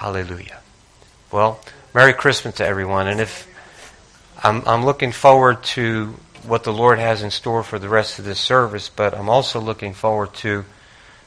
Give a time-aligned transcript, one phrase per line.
[0.00, 0.60] Hallelujah.
[1.30, 1.60] Well,
[1.92, 3.06] Merry Christmas to everyone.
[3.06, 3.46] And if
[4.42, 8.24] I'm, I'm looking forward to what the Lord has in store for the rest of
[8.24, 10.64] this service, but I'm also looking forward to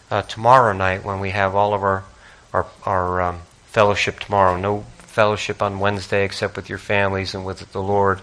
[0.10, 2.04] uh, tomorrow night when we have all of our
[2.52, 4.58] our, our um, fellowship tomorrow.
[4.58, 8.22] No fellowship on Wednesday except with your families and with the Lord,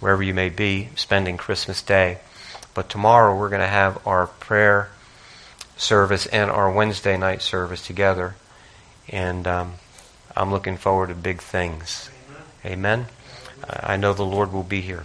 [0.00, 2.16] wherever you may be, spending Christmas Day.
[2.72, 4.88] But tomorrow we're going to have our prayer
[5.76, 8.36] service and our Wednesday night service together.
[9.10, 9.74] And um,
[10.36, 12.10] I'm looking forward to big things.
[12.64, 13.06] Amen.
[13.68, 15.04] I know the Lord will be here.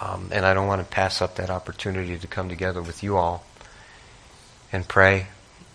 [0.00, 3.16] Um, and I don't want to pass up that opportunity to come together with you
[3.16, 3.44] all
[4.72, 5.28] and pray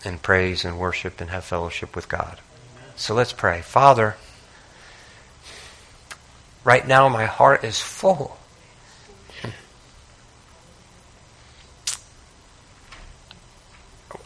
[0.03, 2.39] and praise and worship and have fellowship with God.
[2.95, 3.61] So let's pray.
[3.61, 4.15] Father,
[6.63, 8.37] right now my heart is full.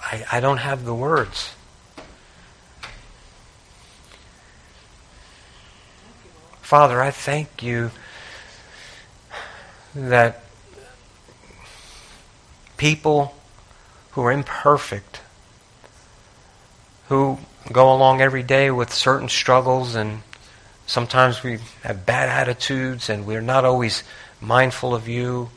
[0.04, 1.54] I, I don't have the words.
[6.72, 7.92] Father, I thank you
[9.94, 10.42] that
[12.78, 13.36] people
[14.12, 15.20] who are imperfect,
[17.10, 17.40] who
[17.74, 20.22] go along every day with certain struggles, and
[20.88, 24.06] sometimes we have bad attitudes and we're not always
[24.40, 25.50] mindful of you.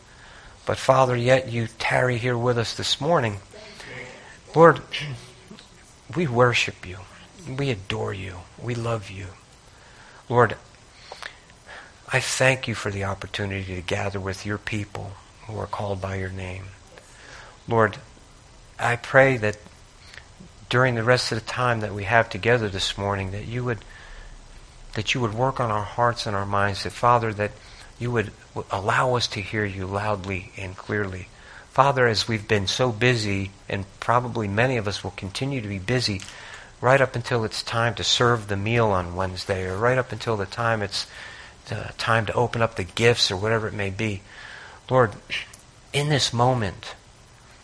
[0.67, 3.39] But Father, yet you tarry here with us this morning.
[4.53, 4.81] Lord,
[6.17, 6.97] we worship you.
[7.49, 8.39] We adore you.
[8.61, 9.29] We love you.
[10.29, 10.57] Lord,
[12.15, 15.15] I thank you for the opportunity to gather with your people
[15.49, 16.67] who are called by your name.
[17.67, 17.97] Lord,
[18.79, 19.57] I pray that
[20.69, 23.79] during the rest of the time that we have together this morning that you would
[24.93, 27.51] that you would work on our hearts and our minds that Father that
[27.99, 28.31] you would
[28.71, 31.27] allow us to hear you loudly and clearly.
[31.71, 35.81] Father, as we've been so busy, and probably many of us will continue to be
[35.81, 36.21] busy
[36.81, 40.37] right up until it's time to serve the meal on Wednesday, or right up until
[40.37, 41.09] the time it's
[41.99, 44.23] time to open up the gifts or whatever it may be.
[44.91, 45.13] Lord,
[45.93, 46.95] in this moment,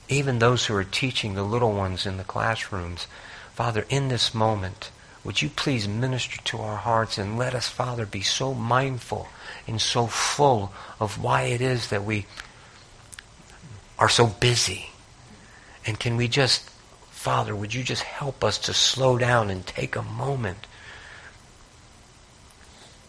[0.09, 3.07] even those who are teaching the little ones in the classrooms,
[3.55, 4.91] Father, in this moment,
[5.23, 9.29] would you please minister to our hearts and let us, Father, be so mindful
[9.67, 12.27] and so full of why it is that we
[13.99, 14.91] are so busy.
[15.87, 16.69] And can we just,
[17.11, 20.67] Father, would you just help us to slow down and take a moment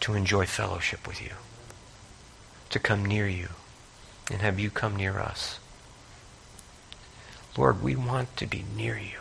[0.02, 1.30] to enjoy fellowship with you,
[2.70, 3.48] to come near you,
[4.30, 5.60] and have you come near us.
[7.56, 9.20] Lord, we want to be near you.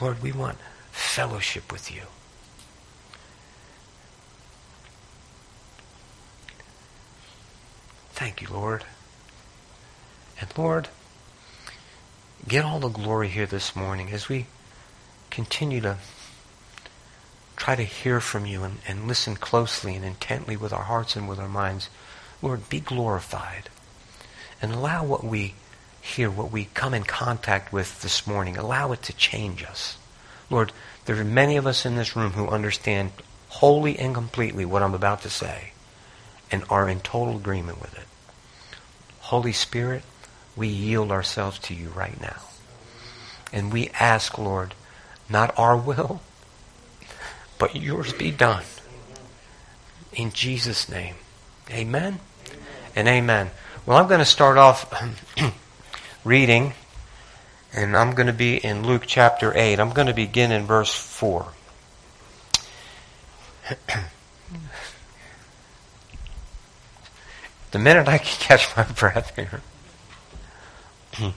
[0.00, 0.56] Lord, we want
[0.90, 2.02] fellowship with you.
[8.12, 8.84] Thank you, Lord.
[10.40, 10.88] And Lord,
[12.46, 14.46] get all the glory here this morning as we
[15.30, 15.98] continue to
[17.58, 21.28] try to hear from you and, and listen closely and intently with our hearts and
[21.28, 21.90] with our minds.
[22.40, 23.68] Lord, be glorified.
[24.62, 25.54] And allow what we
[26.00, 29.98] hear, what we come in contact with this morning, allow it to change us.
[30.48, 30.72] Lord,
[31.04, 33.10] there are many of us in this room who understand
[33.48, 35.72] wholly and completely what I'm about to say
[36.50, 38.06] and are in total agreement with it.
[39.20, 40.04] Holy Spirit,
[40.56, 42.40] we yield ourselves to you right now.
[43.52, 44.74] And we ask, Lord,
[45.28, 46.20] not our will,
[47.58, 48.64] but yours be done.
[50.12, 51.14] In Jesus' name.
[51.70, 52.20] Amen
[52.96, 53.50] and amen.
[53.86, 54.92] Well, I'm going to start off
[56.24, 56.72] reading,
[57.72, 59.78] and I'm going to be in Luke chapter 8.
[59.78, 61.46] I'm going to begin in verse 4.
[67.70, 69.60] the minute I can catch my breath here.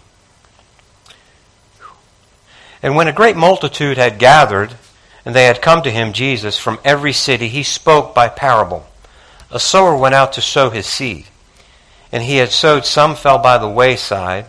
[2.81, 4.75] and when a great multitude had gathered,
[5.25, 8.87] and they had come to him, Jesus, from every city, he spoke by parable.
[9.51, 11.27] A sower went out to sow his seed.
[12.11, 14.47] And he had sowed some fell by the wayside,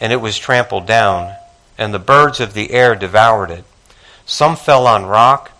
[0.00, 1.34] and it was trampled down,
[1.76, 3.64] and the birds of the air devoured it.
[4.24, 5.52] Some fell on rock.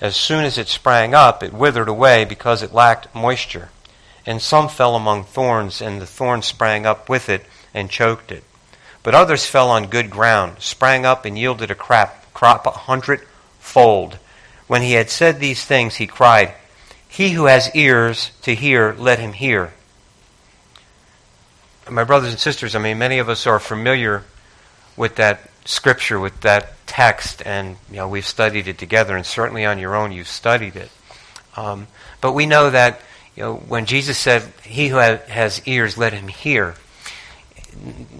[0.00, 3.70] As soon as it sprang up, it withered away because it lacked moisture.
[4.26, 7.44] And some fell among thorns, and the thorns sprang up with it
[7.74, 8.44] and choked it.
[9.02, 13.26] But others fell on good ground, sprang up, and yielded a crop, crop a hundred
[13.64, 14.18] fold.
[14.66, 16.54] When he had said these things, he cried,
[17.08, 19.72] He who has ears to hear, let him hear.
[21.90, 24.22] My brothers and sisters, I mean, many of us are familiar
[24.96, 29.64] with that scripture, with that text, and you know we've studied it together, and certainly
[29.64, 30.90] on your own you've studied it.
[31.56, 31.88] Um,
[32.20, 33.00] but we know that
[33.36, 36.74] you know when Jesus said, "He who has ears, let him hear,"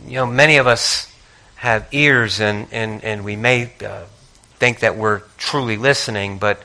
[0.07, 1.11] you know many of us
[1.65, 4.03] have ears and, and, and we may uh,
[4.59, 6.63] think that we're truly listening, but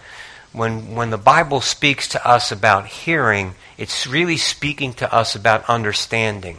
[0.52, 5.70] when, when the Bible speaks to us about hearing, it's really speaking to us about
[5.70, 6.58] understanding.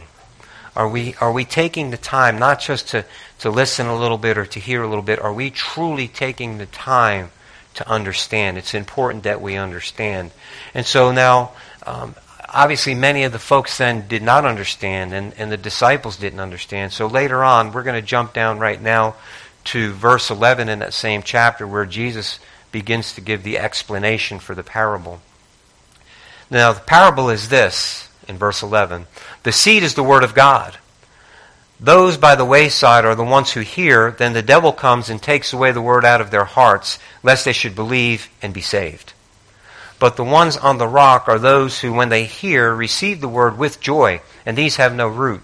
[0.75, 3.05] Are we, are we taking the time not just to,
[3.39, 5.19] to listen a little bit or to hear a little bit?
[5.19, 7.31] Are we truly taking the time
[7.73, 8.57] to understand?
[8.57, 10.31] It's important that we understand.
[10.73, 11.51] And so now,
[11.85, 12.15] um,
[12.47, 16.93] obviously, many of the folks then did not understand, and, and the disciples didn't understand.
[16.93, 19.15] So later on, we're going to jump down right now
[19.65, 22.39] to verse 11 in that same chapter where Jesus
[22.71, 25.21] begins to give the explanation for the parable.
[26.49, 29.07] Now, the parable is this in verse 11
[29.43, 30.77] The seed is the word of God.
[31.79, 35.51] Those by the wayside are the ones who hear, then the devil comes and takes
[35.51, 39.13] away the word out of their hearts, lest they should believe and be saved.
[39.97, 43.57] But the ones on the rock are those who, when they hear, receive the word
[43.57, 45.41] with joy, and these have no root,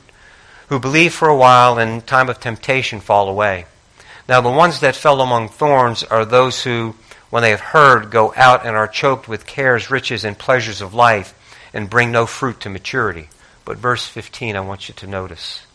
[0.69, 3.65] who believe for a while and in time of temptation fall away.
[4.27, 6.95] Now the ones that fell among thorns are those who,
[7.29, 10.93] when they have heard, go out and are choked with cares, riches, and pleasures of
[10.93, 11.33] life,
[11.73, 13.29] and bring no fruit to maturity.
[13.63, 15.65] But verse 15, I want you to notice.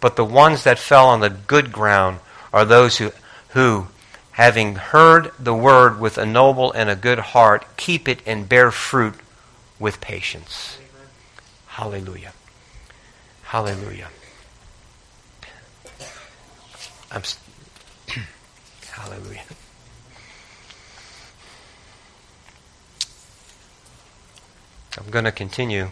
[0.00, 2.18] But the ones that fell on the good ground
[2.52, 3.12] are those who,
[3.50, 3.86] who,
[4.32, 8.70] having heard the word with a noble and a good heart, keep it and bear
[8.70, 9.14] fruit
[9.78, 10.78] with patience.
[11.66, 12.32] Hallelujah.
[13.44, 14.08] Hallelujah.
[17.10, 17.22] I'm,
[19.02, 19.42] Hallelujah.
[24.96, 25.90] I'm going to continue.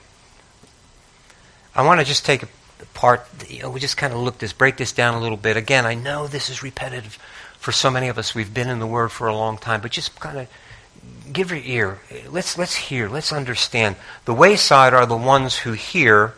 [1.75, 2.49] I want to just take a
[2.95, 5.57] part, you know, we just kind of look this, break this down a little bit.
[5.57, 7.19] Again, I know this is repetitive
[7.59, 8.33] for so many of us.
[8.33, 11.61] We've been in the Word for a long time, but just kind of give your
[11.65, 11.99] ear.
[12.29, 13.09] Let's, let's hear.
[13.09, 13.97] Let's understand.
[14.25, 16.35] The wayside are the ones who hear.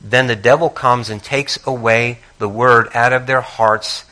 [0.00, 4.04] Then the devil comes and takes away the Word out of their hearts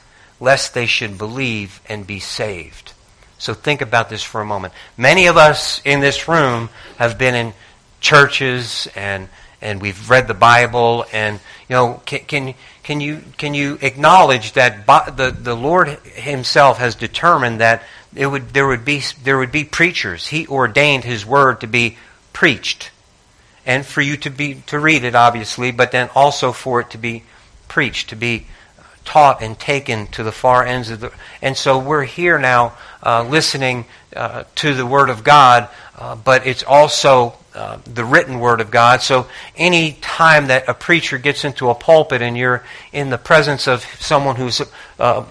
[0.44, 2.93] lest they should believe and be saved.
[3.38, 4.73] So think about this for a moment.
[4.96, 7.52] Many of us in this room have been in
[8.00, 9.29] churches and
[9.61, 14.52] and we've read the Bible and you know can can, can you can you acknowledge
[14.52, 14.87] that
[15.17, 17.82] the the Lord himself has determined that
[18.14, 20.29] it would there would be there would be preachers.
[20.29, 21.96] He ordained his word to be
[22.32, 22.91] preached
[23.67, 26.99] and for you to be to read it obviously, but then also for it to
[26.99, 27.25] be
[27.69, 28.46] preached, to be
[29.04, 31.12] taught and taken to the far ends of the.
[31.42, 33.86] And so we're here now uh, listening
[34.16, 35.68] uh, to the Word of God,
[35.98, 39.02] uh, but it's also uh, the written Word of God.
[39.02, 43.68] So any time that a preacher gets into a pulpit and you're in the presence
[43.68, 44.66] of someone who's a,
[44.98, 45.24] uh,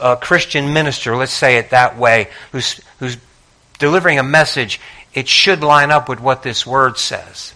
[0.00, 3.16] a Christian minister, let's say it that way, who's, who's
[3.78, 4.80] delivering a message,
[5.14, 7.54] it should line up with what this Word says.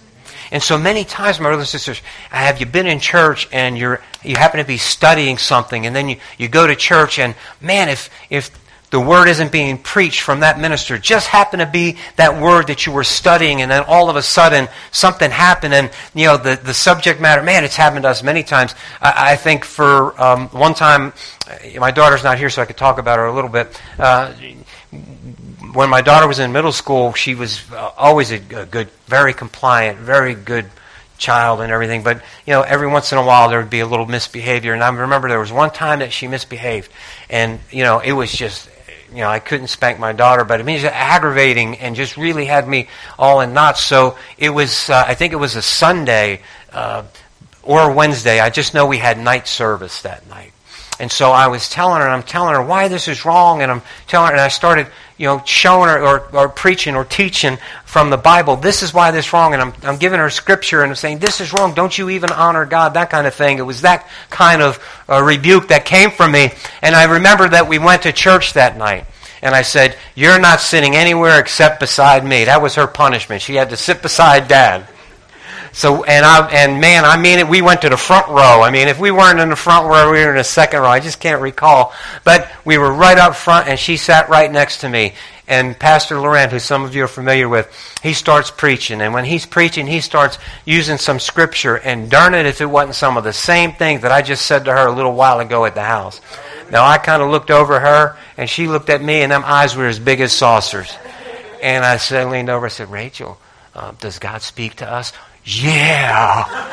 [0.52, 1.98] And so many times, my brothers and sisters,
[2.30, 6.10] have you been in church and you're you happen to be studying something, and then
[6.10, 8.50] you, you go to church, and man, if if
[8.90, 12.84] the word isn't being preached from that minister, just happened to be that word that
[12.84, 16.60] you were studying, and then all of a sudden something happened, and you know the,
[16.62, 17.42] the subject matter.
[17.42, 18.74] Man, it's happened to us many times.
[19.00, 21.14] I, I think for um, one time,
[21.78, 23.80] my daughter's not here, so I could talk about her a little bit.
[23.98, 24.34] Uh,
[25.72, 29.32] when my daughter was in middle school, she was uh, always a, a good, very
[29.32, 30.66] compliant, very good
[31.16, 32.02] child and everything.
[32.02, 34.74] But, you know, every once in a while there would be a little misbehavior.
[34.74, 36.90] And I remember there was one time that she misbehaved.
[37.30, 38.68] And, you know, it was just,
[39.10, 42.68] you know, I couldn't spank my daughter, but it was aggravating and just really had
[42.68, 43.82] me all in knots.
[43.82, 47.04] So it was, uh, I think it was a Sunday uh,
[47.62, 48.40] or Wednesday.
[48.40, 50.51] I just know we had night service that night.
[51.02, 53.72] And so I was telling her, and I'm telling her why this is wrong, and
[53.72, 54.86] I'm telling her, and I started,
[55.18, 59.10] you know, showing her or, or preaching or teaching from the Bible, this is why
[59.10, 61.74] this is wrong, and I'm, I'm giving her scripture and I'm saying, this is wrong,
[61.74, 63.58] don't you even honor God, that kind of thing.
[63.58, 64.78] It was that kind of
[65.08, 66.52] uh, rebuke that came from me.
[66.82, 69.04] And I remember that we went to church that night.
[69.42, 72.44] And I said, You're not sitting anywhere except beside me.
[72.44, 73.42] That was her punishment.
[73.42, 74.86] She had to sit beside dad.
[75.72, 77.48] So and I and man, I mean it.
[77.48, 78.62] We went to the front row.
[78.62, 80.88] I mean, if we weren't in the front row, we were in the second row.
[80.88, 81.94] I just can't recall.
[82.24, 85.14] But we were right up front, and she sat right next to me.
[85.48, 87.68] And Pastor Laurent, who some of you are familiar with,
[88.02, 89.00] he starts preaching.
[89.00, 91.76] And when he's preaching, he starts using some scripture.
[91.76, 94.66] And darn it, if it wasn't some of the same things that I just said
[94.66, 96.20] to her a little while ago at the house.
[96.70, 99.74] Now I kind of looked over her, and she looked at me, and them eyes
[99.74, 100.94] were as big as saucers.
[101.62, 103.38] And I said, leaned over, I said, Rachel,
[103.74, 105.12] uh, does God speak to us?
[105.44, 106.72] Yeah.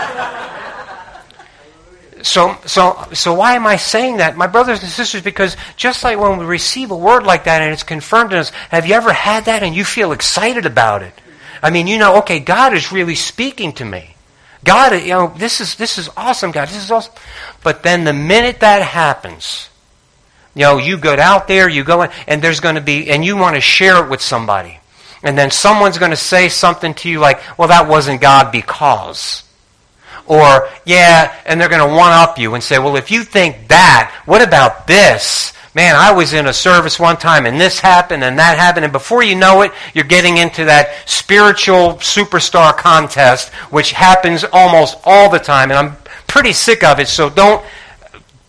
[2.22, 4.36] So, so, so why am I saying that?
[4.36, 7.72] My brothers and sisters, because just like when we receive a word like that and
[7.72, 11.14] it's confirmed in us, have you ever had that and you feel excited about it?
[11.64, 14.16] I mean, you know, okay, God is really speaking to me.
[14.64, 16.68] God, you know, this is, this is awesome, God.
[16.68, 17.14] This is awesome.
[17.64, 19.70] But then the minute that happens,
[20.56, 23.24] you know, you go out there, you go in, and there's going to be, and
[23.24, 24.79] you want to share it with somebody.
[25.24, 29.44] And then someone's going to say something to you like, well, that wasn't God because.
[30.26, 33.68] Or, yeah, and they're going to one up you and say, well, if you think
[33.70, 35.54] that, what about this?
[35.76, 38.86] Man, I was in a service one time and this happened and that happened.
[38.86, 44.98] And before you know it, you're getting into that spiritual superstar contest, which happens almost
[45.04, 45.72] all the time.
[45.72, 45.98] And I'm
[46.28, 47.64] pretty sick of it, so don't,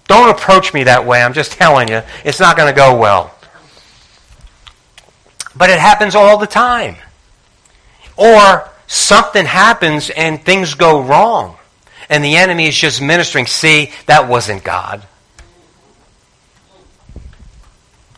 [0.07, 1.23] don't approach me that way.
[1.23, 3.35] I'm just telling you, it's not going to go well.
[5.61, 6.97] But it happens all the time.
[8.17, 11.57] Or something happens and things go wrong.
[12.09, 15.07] And the enemy is just ministering, see, that wasn't God.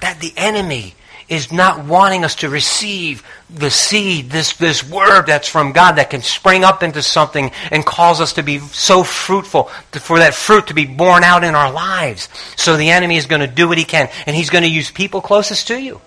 [0.03, 0.95] that the enemy
[1.29, 6.11] is not wanting us to receive the seed, this, this word that's from God that
[6.11, 10.35] can spring up into something and cause us to be so fruitful, to, for that
[10.35, 12.29] fruit to be born out in our lives.
[12.57, 14.91] So the enemy is going to do what he can, and he's going to use
[14.91, 16.01] people closest to you.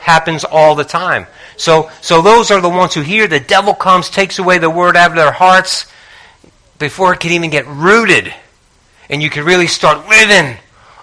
[0.00, 1.26] Happens all the time.
[1.56, 3.28] So, so those are the ones who hear.
[3.28, 5.86] The devil comes, takes away the word out of their hearts
[6.78, 8.32] before it can even get rooted.
[9.08, 10.56] And you can really start living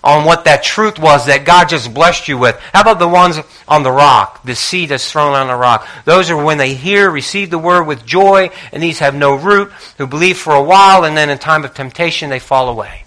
[0.04, 2.58] on what that truth was that God just blessed you with.
[2.74, 3.38] How about the ones
[3.68, 5.88] on the rock, the seed that's thrown on the rock?
[6.06, 9.72] Those are when they hear, receive the word with joy, and these have no root,
[9.98, 13.04] who believe for a while, and then in time of temptation they fall away.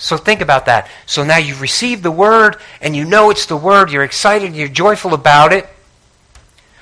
[0.00, 0.88] So think about that.
[1.06, 4.68] So now you've received the word, and you know it's the word, you're excited, you're
[4.68, 5.68] joyful about it,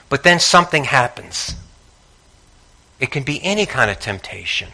[0.09, 1.55] but then something happens.
[3.01, 4.69] It can be any kind of temptation.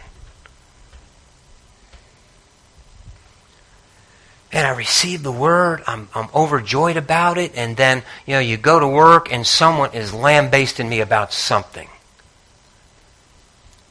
[4.54, 5.82] and I receive the word.
[5.84, 7.52] I'm, I'm overjoyed about it.
[7.56, 11.88] And then, you know, you go to work and someone is lambasting me about something.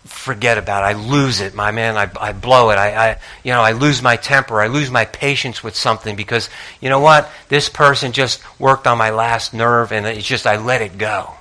[0.05, 0.97] Forget about it.
[0.97, 1.95] I lose it, my man.
[1.97, 2.75] I, I blow it.
[2.75, 4.61] I, I, you know, I lose my temper.
[4.61, 6.49] I lose my patience with something because,
[6.81, 7.29] you know what?
[7.47, 11.33] This person just worked on my last nerve and it's just, I let it go.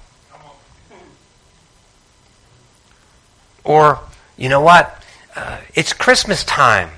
[3.65, 4.01] Or,
[4.37, 5.03] you know what?
[5.35, 6.91] Uh, it's Christmas time.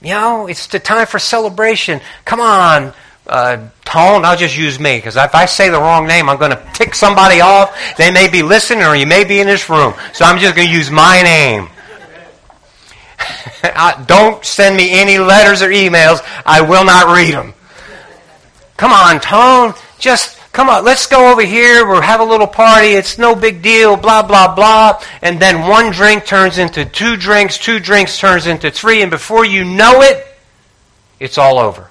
[0.00, 2.00] You know, it's the time for celebration.
[2.24, 2.92] Come on,
[3.26, 6.50] uh, Tone, I'll just use me because if I say the wrong name, I'm going
[6.50, 7.76] to tick somebody off.
[7.96, 9.94] They may be listening or you may be in this room.
[10.12, 11.68] So I'm just going to use my name.
[14.06, 16.20] Don't send me any letters or emails.
[16.44, 17.54] I will not read them.
[18.76, 19.74] Come on, Tone.
[19.98, 21.86] Just come on, let's go over here.
[21.86, 22.88] We'll have a little party.
[22.88, 25.00] It's no big deal, blah, blah, blah.
[25.22, 29.44] And then one drink turns into two drinks, two drinks turns into three, and before
[29.44, 30.26] you know it,
[31.20, 31.90] it's all over.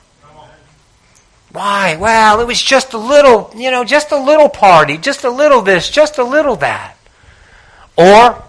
[1.52, 1.98] Why?
[1.98, 5.62] Well, it was just a little, you know, just a little party, just a little
[5.62, 6.96] this, just a little that.
[7.98, 8.44] Or,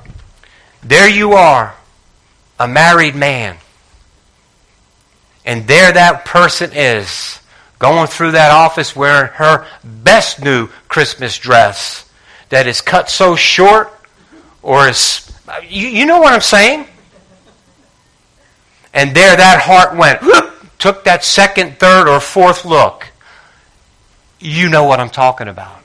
[0.82, 1.74] there you are,
[2.60, 3.56] a married man.
[5.44, 7.40] And there that person is
[7.80, 12.08] going through that office wearing her best new Christmas dress
[12.50, 13.92] that is cut so short
[14.62, 15.28] or is.
[15.68, 16.86] You, you know what I'm saying?
[18.94, 20.20] And there that heart went,
[20.82, 23.06] took that second, third, or fourth look.
[24.40, 25.78] You know what I'm talking about.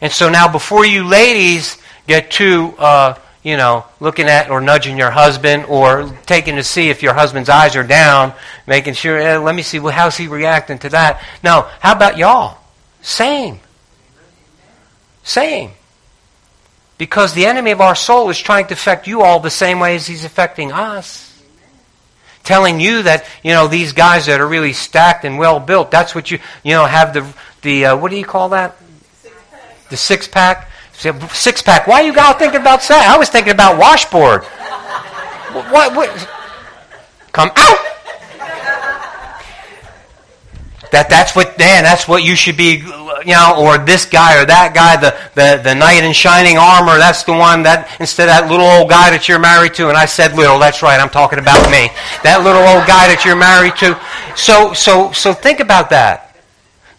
[0.00, 2.74] And so now, before you ladies get too.
[2.76, 7.14] Uh, you know, looking at or nudging your husband or taking to see if your
[7.14, 8.34] husband's eyes are down,
[8.66, 11.24] making sure, eh, let me see, well, how's he reacting to that?
[11.42, 12.58] No, how about y'all?
[13.00, 13.58] Same.
[15.22, 15.70] Same.
[16.98, 19.94] Because the enemy of our soul is trying to affect you all the same way
[19.94, 21.29] as he's affecting us.
[22.50, 26.14] Telling you that, you know, these guys that are really stacked and well built, that's
[26.14, 27.26] what you, you know, have the,
[27.62, 28.76] the uh, what do you call that?
[29.88, 30.70] The six pack
[31.32, 31.86] Six pack.
[31.86, 33.08] Why you guys thinking about that?
[33.08, 34.44] I was thinking about washboard.
[35.72, 35.96] What?
[35.96, 36.28] what?
[37.32, 37.78] Come out.
[40.90, 41.84] That that's what Dan.
[41.84, 42.78] That's what you should be.
[43.24, 46.98] You know, or this guy or that guy, the, the, the knight in shining armor.
[46.98, 49.88] That's the one that instead of that little old guy that you're married to.
[49.88, 50.58] And I said little.
[50.58, 50.98] That's right.
[51.00, 51.90] I'm talking about me.
[52.22, 53.98] That little old guy that you're married to.
[54.36, 56.29] So so so think about that.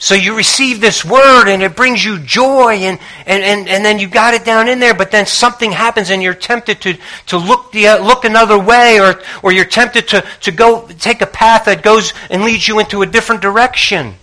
[0.01, 3.99] So you receive this word and it brings you joy and, and, and, and then
[3.99, 7.37] you got it down in there, but then something happens and you're tempted to, to
[7.37, 11.27] look, the, uh, look another way or, or you're tempted to, to go take a
[11.27, 14.15] path that goes and leads you into a different direction.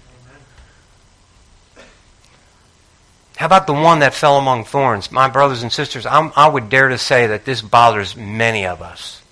[3.37, 5.13] How about the one that fell among thorns?
[5.13, 8.83] My brothers and sisters, I'm, i would dare to say that this bothers many of
[8.83, 9.23] us.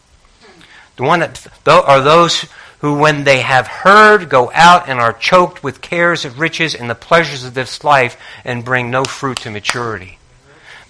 [0.94, 2.46] The one that are those
[2.80, 6.88] who, when they have heard, go out and are choked with cares of riches and
[6.90, 10.18] the pleasures of this life and bring no fruit to maturity.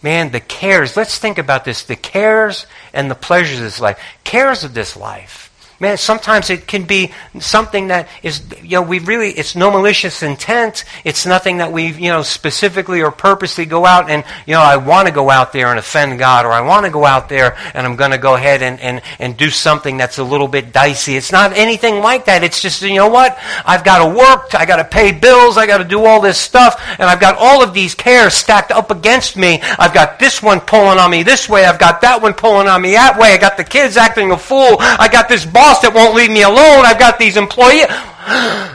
[0.02, 3.98] man, the cares, let's think about this the cares and the pleasures of this life.
[4.24, 5.45] Cares of this life
[5.78, 10.22] Man, sometimes it can be something that is, you know, we really, it's no malicious
[10.22, 10.84] intent.
[11.04, 14.78] It's nothing that we, you know, specifically or purposely go out and, you know, I
[14.78, 17.58] want to go out there and offend God or I want to go out there
[17.74, 20.72] and I'm going to go ahead and, and, and do something that's a little bit
[20.72, 21.14] dicey.
[21.14, 22.42] It's not anything like that.
[22.42, 23.36] It's just, you know what?
[23.66, 24.54] I've got to work.
[24.54, 25.58] I got to pay bills.
[25.58, 26.80] I got to do all this stuff.
[26.98, 29.60] And I've got all of these cares stacked up against me.
[29.78, 31.66] I've got this one pulling on me this way.
[31.66, 33.34] I've got that one pulling on me that way.
[33.34, 34.76] I got the kids acting a fool.
[34.80, 36.84] I got this boss that won't leave me alone.
[36.86, 37.86] I've got these employees.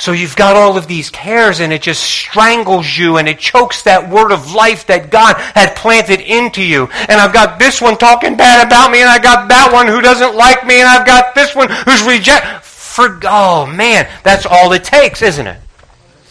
[0.00, 3.82] So you've got all of these cares and it just strangles you and it chokes
[3.82, 6.86] that word of life that God had planted into you.
[7.08, 10.00] And I've got this one talking bad about me and I've got that one who
[10.00, 12.64] doesn't like me and I've got this one who's reject.
[12.64, 15.60] For, oh man, that's all it takes, isn't it?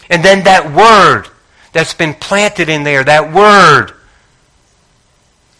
[0.08, 1.28] And then that word
[1.74, 3.92] that's been planted in there, that word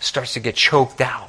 [0.00, 1.27] starts to get choked out.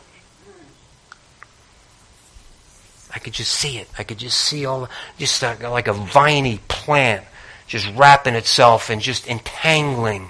[3.13, 3.89] I could just see it.
[3.97, 7.25] I could just see all, just uh, like a viney plant
[7.69, 10.27] just wrapping itself and just entangling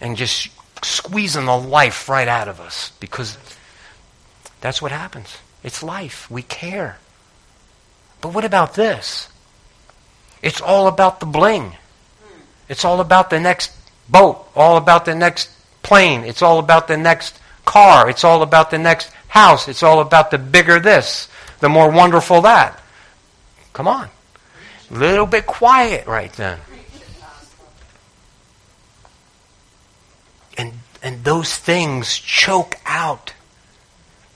[0.00, 0.48] and just
[0.82, 3.36] squeezing the life right out of us because
[4.60, 5.38] that's what happens.
[5.64, 6.30] It's life.
[6.30, 6.98] We care.
[8.20, 9.28] But what about this?
[10.40, 11.76] It's all about the bling.
[12.68, 13.72] It's all about the next
[14.08, 15.50] boat, all about the next
[15.82, 16.22] plane.
[16.22, 18.08] It's all about the next car.
[18.08, 19.68] It's all about the next house.
[19.68, 21.28] It's all about the bigger this,
[21.60, 22.80] the more wonderful that.
[23.72, 24.08] Come on.
[24.90, 26.58] A little bit quiet right then.
[30.56, 33.34] And, and those things choke out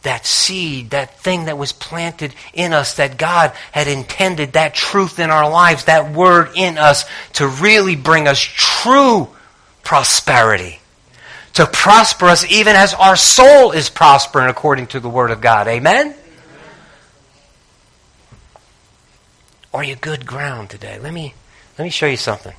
[0.03, 5.19] that seed, that thing that was planted in us, that God had intended, that truth
[5.19, 7.05] in our lives, that word in us
[7.35, 9.29] to really bring us true
[9.83, 10.80] prosperity
[11.55, 15.67] to prosper us even as our soul is prospering according to the Word of God.
[15.69, 16.15] Amen?
[19.73, 20.99] Are you good ground today?
[20.99, 21.35] Let me,
[21.79, 22.55] let me show you something.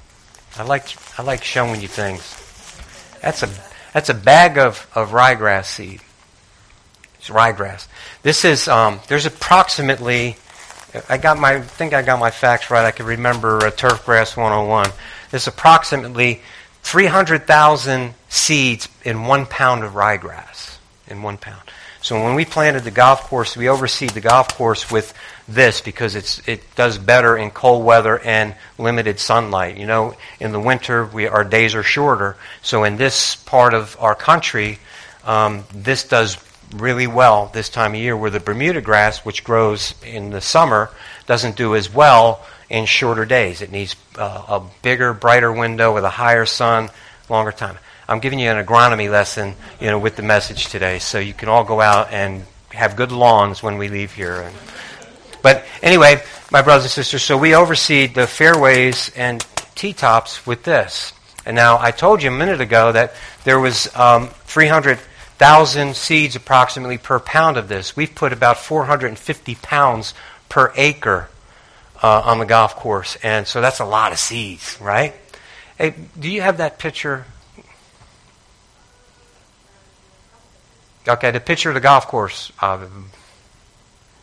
[0.58, 0.86] I like,
[1.20, 2.38] I like showing you things.
[3.22, 3.50] That's a,
[3.94, 6.02] that's a bag of, of ryegrass seed.
[7.16, 7.88] It's ryegrass.
[8.24, 10.38] This is, um, there's approximately,
[11.08, 12.86] I got my, I think I got my facts right.
[12.86, 14.90] I can remember uh, turf grass 101.
[15.30, 16.42] There's approximately
[16.84, 20.78] 300,000 seeds in one pound of ryegrass.
[21.08, 21.62] In one pound.
[22.02, 25.14] So when we planted the golf course, we overseed the golf course with
[25.48, 29.78] this because it's, it does better in cold weather and limited sunlight.
[29.78, 32.38] You know, in the winter, we, our days are shorter.
[32.64, 34.80] So in this part of our country,
[35.24, 36.38] um, this does
[36.74, 40.90] really well this time of year where the Bermuda grass, which grows in the summer,
[41.28, 43.62] doesn't do as well in shorter days.
[43.62, 46.90] It needs uh, a bigger, brighter window with a higher sun,
[47.30, 47.78] longer time.
[48.08, 51.50] I'm giving you an agronomy lesson, you know, with the message today, so you can
[51.50, 54.42] all go out and have good lawns when we leave here.
[54.42, 54.56] And,
[55.42, 60.64] but anyway, my brothers and sisters, so we overseed the fairways and tee tops with
[60.64, 61.14] this.
[61.46, 66.98] And now I told you a minute ago that there was um, 300,000 seeds approximately
[66.98, 67.98] per pound of this.
[67.98, 70.14] We've put about 450 pounds
[70.48, 71.28] per acre
[72.02, 73.18] uh, on the golf course.
[73.24, 75.14] And so that's a lot of seeds, right?
[75.78, 77.26] Hey, do you have that picture?
[81.08, 82.52] Okay, the picture of the golf course.
[82.60, 82.88] Uh,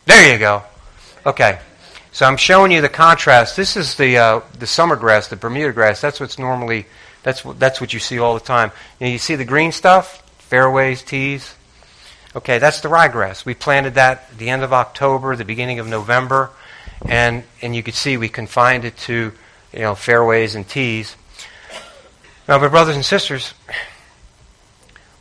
[0.05, 0.63] there you go.
[1.25, 1.59] Okay.
[2.11, 3.55] So I'm showing you the contrast.
[3.55, 6.01] This is the uh, the summer grass, the Bermuda grass.
[6.01, 6.87] That's what's normally
[7.21, 8.71] that's what that's what you see all the time.
[8.99, 11.53] You, know, you see the green stuff, fairways, tees.
[12.35, 13.45] Okay, that's the ryegrass.
[13.45, 16.51] We planted that at the end of October, the beginning of November
[17.07, 19.31] and and you could see we confined it to
[19.73, 21.15] you know fairways and tees.
[22.47, 23.53] Now, but brothers and sisters,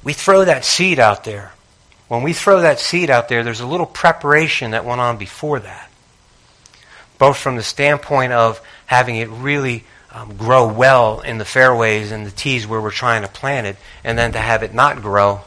[0.03, 1.53] we throw that seed out there.
[2.09, 5.61] When we throw that seed out there, there's a little preparation that went on before
[5.61, 5.91] that,
[7.19, 12.25] both from the standpoint of having it really um, grow well in the fairways and
[12.25, 15.43] the tees where we're trying to plant it, and then to have it not grow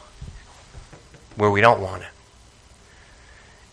[1.34, 2.08] where we don't want it.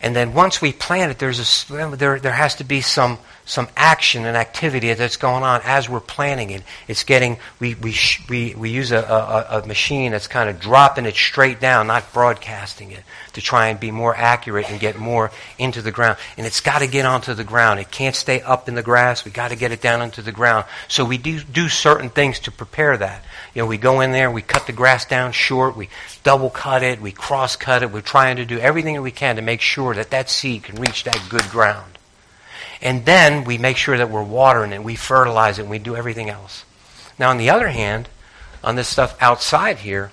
[0.01, 3.67] And then once we plant it, there's a, there, there has to be some, some
[3.75, 6.63] action and activity that's going on as we're planting it.
[6.87, 10.61] It's getting, we, we, sh- we, we use a, a, a machine that's kind of
[10.61, 14.97] dropping it straight down, not broadcasting it, to try and be more accurate and get
[14.97, 16.17] more into the ground.
[16.37, 17.81] And it's got to get onto the ground.
[17.81, 19.25] It can't stay up in the grass.
[19.25, 20.63] We've got to get it down into the ground.
[20.87, 23.25] So we do, do certain things to prepare that.
[23.53, 25.89] You know, we go in there, we cut the grass down short, we
[26.23, 27.91] double cut it, we cross cut it.
[27.91, 30.75] We're trying to do everything that we can to make sure that that seed can
[30.75, 31.97] reach that good ground.
[32.81, 35.95] And then we make sure that we're watering it, we fertilize it, and we do
[35.95, 36.63] everything else.
[37.17, 38.07] Now, on the other hand,
[38.63, 40.11] on this stuff outside here,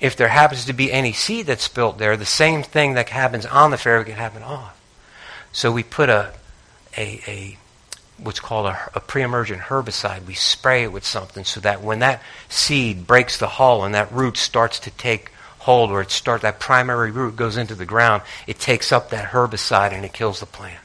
[0.00, 3.46] if there happens to be any seed that's spilt there, the same thing that happens
[3.46, 4.78] on the fairway can happen off.
[5.52, 6.32] So we put a,
[6.98, 7.58] a, a
[8.18, 10.26] what's called a, a pre-emergent herbicide.
[10.26, 14.12] We spray it with something so that when that seed breaks the hull and that
[14.12, 18.22] root starts to take hold, or it start that primary root goes into the ground,
[18.46, 20.78] it takes up that herbicide and it kills the plant.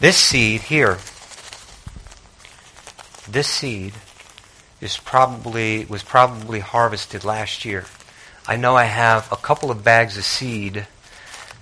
[0.00, 0.98] This seed here,
[3.30, 3.94] this seed
[4.80, 7.84] is probably was probably harvested last year.
[8.44, 10.88] I know I have a couple of bags of seed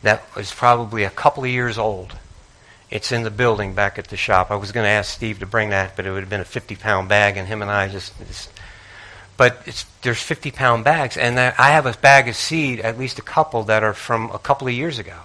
[0.03, 2.17] that was probably a couple of years old.
[2.91, 4.51] It's in the building back at the shop.
[4.51, 6.45] I was going to ask Steve to bring that, but it would have been a
[6.45, 8.17] 50 pound bag, and him and I just.
[8.27, 8.51] just
[9.37, 9.65] but
[10.03, 13.63] there's 50 pound bags, and I have a bag of seed, at least a couple,
[13.65, 15.17] that are from a couple of years ago.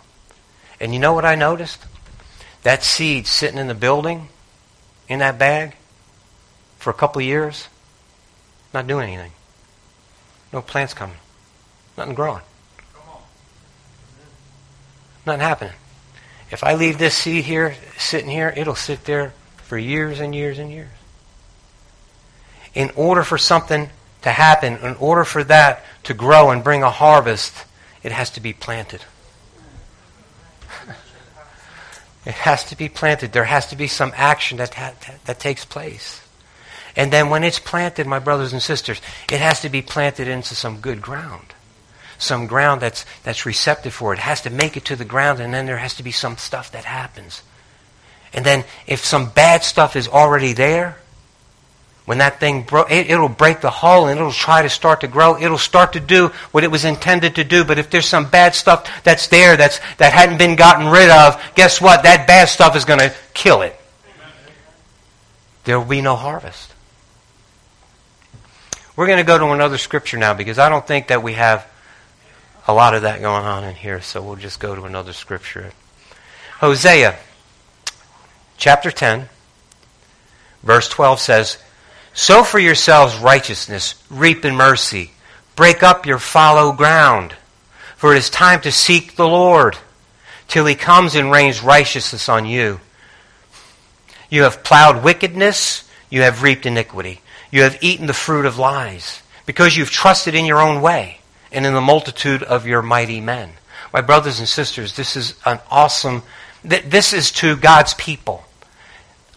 [0.79, 1.83] And you know what I noticed?
[2.63, 4.29] That seed sitting in the building,
[5.09, 5.75] in that bag,
[6.77, 7.67] for a couple of years,
[8.73, 9.33] not doing anything.
[10.53, 11.17] No plants coming.
[11.97, 12.41] Nothing growing.
[15.25, 15.73] Nothing happening.
[16.51, 20.59] If I leave this seed here, sitting here, it'll sit there for years and years
[20.59, 20.91] and years.
[22.75, 23.89] In order for something
[24.21, 27.65] to happen, in order for that to grow and bring a harvest,
[28.03, 29.03] it has to be planted.
[32.25, 33.33] it has to be planted.
[33.33, 36.21] There has to be some action that, that, that takes place.
[36.95, 40.53] And then when it's planted, my brothers and sisters, it has to be planted into
[40.53, 41.54] some good ground
[42.17, 44.17] some ground that's, that's receptive for it.
[44.17, 46.37] It has to make it to the ground, and then there has to be some
[46.37, 47.43] stuff that happens.
[48.33, 50.97] And then if some bad stuff is already there,
[52.05, 55.07] when that thing bro- it, it'll break the hull and it'll try to start to
[55.07, 55.37] grow.
[55.37, 57.63] It'll start to do what it was intended to do.
[57.63, 61.41] But if there's some bad stuff that's there that's that hadn't been gotten rid of,
[61.55, 62.03] guess what?
[62.03, 63.79] That bad stuff is going to kill it.
[65.63, 66.73] There will be no harvest.
[68.95, 71.67] We're going to go to another scripture now because I don't think that we have
[72.67, 75.71] a lot of that going on in here, so we'll just go to another scripture.
[76.59, 77.17] Hosea
[78.57, 79.29] chapter 10,
[80.63, 81.57] verse 12 says,
[82.13, 85.11] Sow for yourselves righteousness, reap in mercy,
[85.55, 87.35] break up your fallow ground,
[87.97, 89.77] for it is time to seek the Lord
[90.47, 92.79] till he comes and rains righteousness on you.
[94.29, 97.21] You have plowed wickedness, you have reaped iniquity.
[97.51, 101.19] You have eaten the fruit of lies, because you've trusted in your own way
[101.55, 103.51] and in the multitude of your mighty men.
[103.93, 106.23] My brothers and sisters, this is an awesome,
[106.63, 108.43] this is to God's people.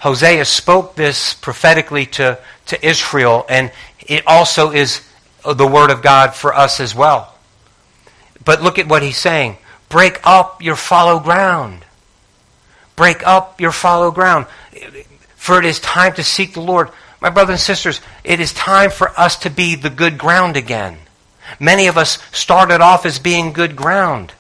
[0.01, 5.09] Hosea spoke this prophetically to, to Israel, and it also is
[5.45, 7.35] the word of God for us as well.
[8.45, 9.59] But look at what he's saying.
[9.89, 11.85] Break up your fallow ground.
[12.97, 14.47] Break up your fallow ground.
[15.37, 16.91] For it is time to seek the Lord.
[17.21, 20.99] My brothers and sisters, it is time for us to be the good ground again.
[21.61, 24.33] Many of us started off as being good ground.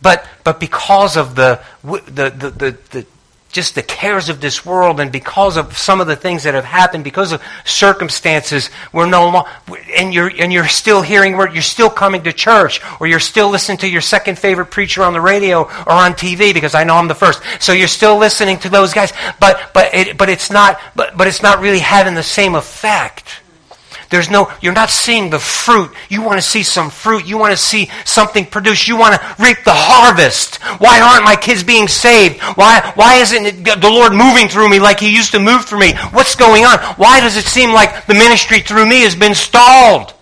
[0.00, 3.06] But, but because of the, the, the, the, the
[3.52, 6.64] just the cares of this world and because of some of the things that have
[6.64, 9.50] happened, because of circumstances, we're no longer,
[9.94, 13.50] and you're, and you're still hearing word, you're still coming to church, or you're still
[13.50, 16.96] listening to your second favorite preacher on the radio or on TV, because I know
[16.96, 17.42] I'm the first.
[17.60, 21.26] So you're still listening to those guys, but, but, it, but it's not, but, but
[21.28, 23.41] it's not really having the same effect.
[24.12, 25.90] There's no, you're not seeing the fruit.
[26.10, 27.26] You want to see some fruit.
[27.26, 28.86] You want to see something produced.
[28.86, 30.56] You want to reap the harvest.
[30.80, 32.42] Why aren't my kids being saved?
[32.56, 35.94] Why, why isn't the Lord moving through me like He used to move through me?
[36.12, 36.78] What's going on?
[36.96, 40.12] Why does it seem like the ministry through me has been stalled?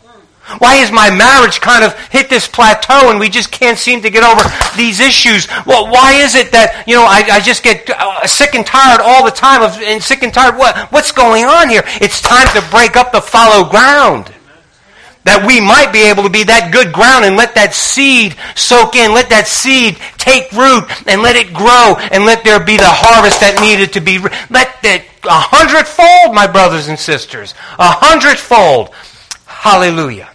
[0.58, 4.10] Why has my marriage kind of hit this plateau and we just can't seem to
[4.10, 4.42] get over
[4.76, 5.46] these issues?
[5.66, 9.00] Well, why is it that, you know, I, I just get uh, sick and tired
[9.00, 10.56] all the time of, and sick and tired?
[10.56, 11.82] What, what's going on here?
[12.00, 14.32] It's time to break up the fallow ground.
[15.24, 18.96] That we might be able to be that good ground and let that seed soak
[18.96, 22.88] in, let that seed take root and let it grow and let there be the
[22.88, 28.88] harvest that needed to be, let that a hundredfold, my brothers and sisters, a hundredfold.
[29.44, 30.30] Hallelujah.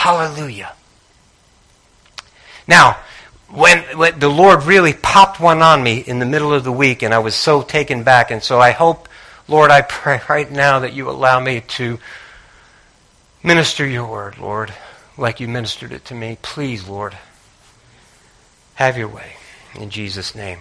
[0.00, 0.72] Hallelujah.
[2.66, 2.96] Now,
[3.50, 7.02] when, when, the Lord really popped one on me in the middle of the week,
[7.02, 9.10] and I was so taken back, and so I hope,
[9.46, 11.98] Lord, I pray right now that you allow me to
[13.42, 14.72] minister your word, Lord,
[15.18, 16.38] like you ministered it to me.
[16.40, 17.18] Please, Lord,
[18.76, 19.34] have your way.
[19.74, 20.60] In Jesus' name.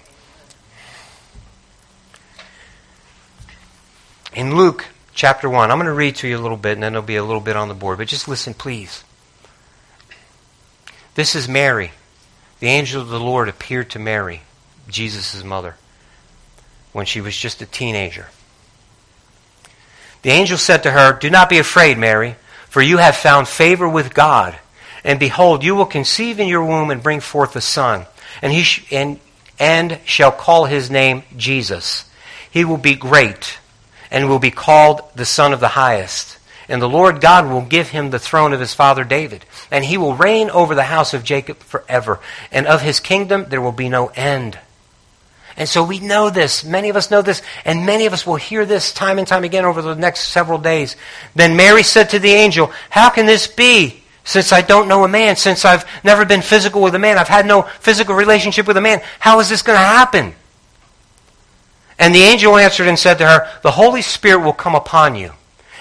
[4.34, 6.92] In Luke chapter 1, I'm going to read to you a little bit, and then
[6.92, 9.06] there'll be a little bit on the board, but just listen, please.
[11.20, 11.92] This is Mary.
[12.62, 14.44] The angel of the Lord appeared to Mary
[14.88, 15.76] Jesus' mother,
[16.94, 18.28] when she was just a teenager.
[20.22, 22.38] The angel said to her, Do not be afraid, Mary,
[22.70, 24.58] for you have found favor with God.
[25.04, 28.06] And behold, you will conceive in your womb and bring forth a son,
[28.42, 29.20] and he sh- and,
[29.60, 32.06] and shall call his name Jesus.
[32.50, 33.60] He will be great,
[34.10, 36.39] and will be called the Son of the Highest.
[36.70, 39.98] And the Lord God will give him the throne of his father David, and he
[39.98, 42.20] will reign over the house of Jacob forever,
[42.52, 44.58] and of his kingdom there will be no end.
[45.58, 46.64] And so we know this.
[46.64, 49.44] Many of us know this, and many of us will hear this time and time
[49.44, 50.96] again over the next several days.
[51.36, 54.02] Then Mary said to the angel, How can this be?
[54.24, 57.28] Since I don't know a man, since I've never been physical with a man, I've
[57.28, 60.34] had no physical relationship with a man, how is this going to happen?
[61.98, 65.34] And the angel answered and said to her, The Holy Spirit will come upon you,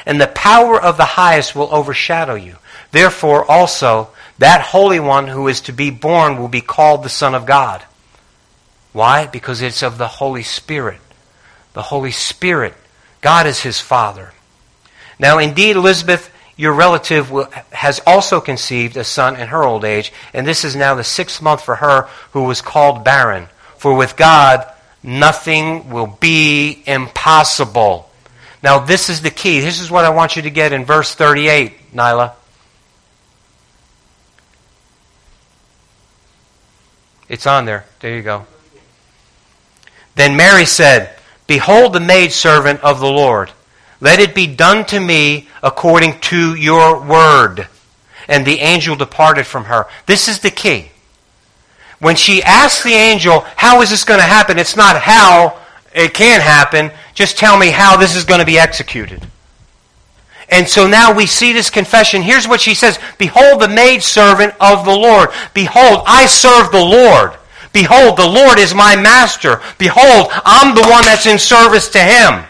[0.07, 2.57] and the power of the highest will overshadow you.
[2.93, 7.35] Therefore also, that Holy One who is to be born will be called the Son
[7.35, 7.83] of God.
[8.93, 9.27] Why?
[9.27, 11.01] Because it's of the Holy Spirit.
[11.75, 12.75] The Holy Spirit.
[13.21, 14.33] God is his Father.
[15.19, 20.13] Now, indeed, Elizabeth, your relative, will, has also conceived a son in her old age,
[20.33, 23.49] and this is now the sixth month for her who was called barren.
[23.77, 24.67] For with God,
[25.03, 28.08] nothing will be impossible.
[28.63, 29.61] Now, this is the key.
[29.61, 32.33] This is what I want you to get in verse 38, Nyla.
[37.29, 37.85] It's on there.
[38.01, 38.47] There you go.
[40.15, 41.15] Then Mary said,
[41.47, 43.51] Behold the maidservant of the Lord.
[44.01, 47.69] Let it be done to me according to your word.
[48.27, 49.87] And the angel departed from her.
[50.07, 50.91] This is the key.
[51.99, 54.59] When she asked the angel, How is this going to happen?
[54.59, 55.59] It's not how
[55.99, 56.91] it can happen.
[57.15, 59.27] Just tell me how this is going to be executed.
[60.51, 62.23] And so now we see this confession.
[62.23, 65.31] Here's what she says Behold the maidservant of the Lord.
[65.55, 67.37] Behold, I serve the Lord.
[67.73, 69.61] Behold, the Lord is my master.
[69.77, 72.45] Behold, I'm the one that's in service to him.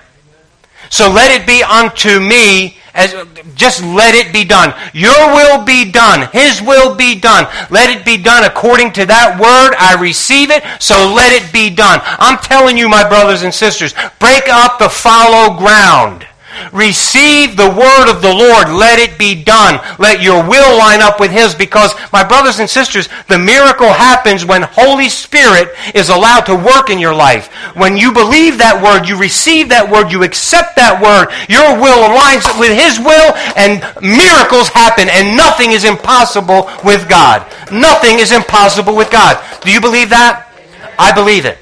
[0.90, 3.14] So let it be unto me as
[3.54, 4.74] just let it be done.
[4.92, 6.28] Your will be done.
[6.32, 7.44] His will be done.
[7.70, 9.74] Let it be done according to that word.
[9.78, 12.00] I receive it, so let it be done.
[12.04, 16.27] I'm telling you, my brothers and sisters, break up the fallow ground.
[16.72, 18.68] Receive the word of the Lord.
[18.68, 19.80] Let it be done.
[19.98, 24.44] Let your will line up with His because, my brothers and sisters, the miracle happens
[24.44, 27.52] when Holy Spirit is allowed to work in your life.
[27.76, 32.08] When you believe that word, you receive that word, you accept that word, your will
[32.08, 37.46] aligns with His will and miracles happen and nothing is impossible with God.
[37.72, 39.42] Nothing is impossible with God.
[39.62, 40.52] Do you believe that?
[40.98, 41.58] I believe it.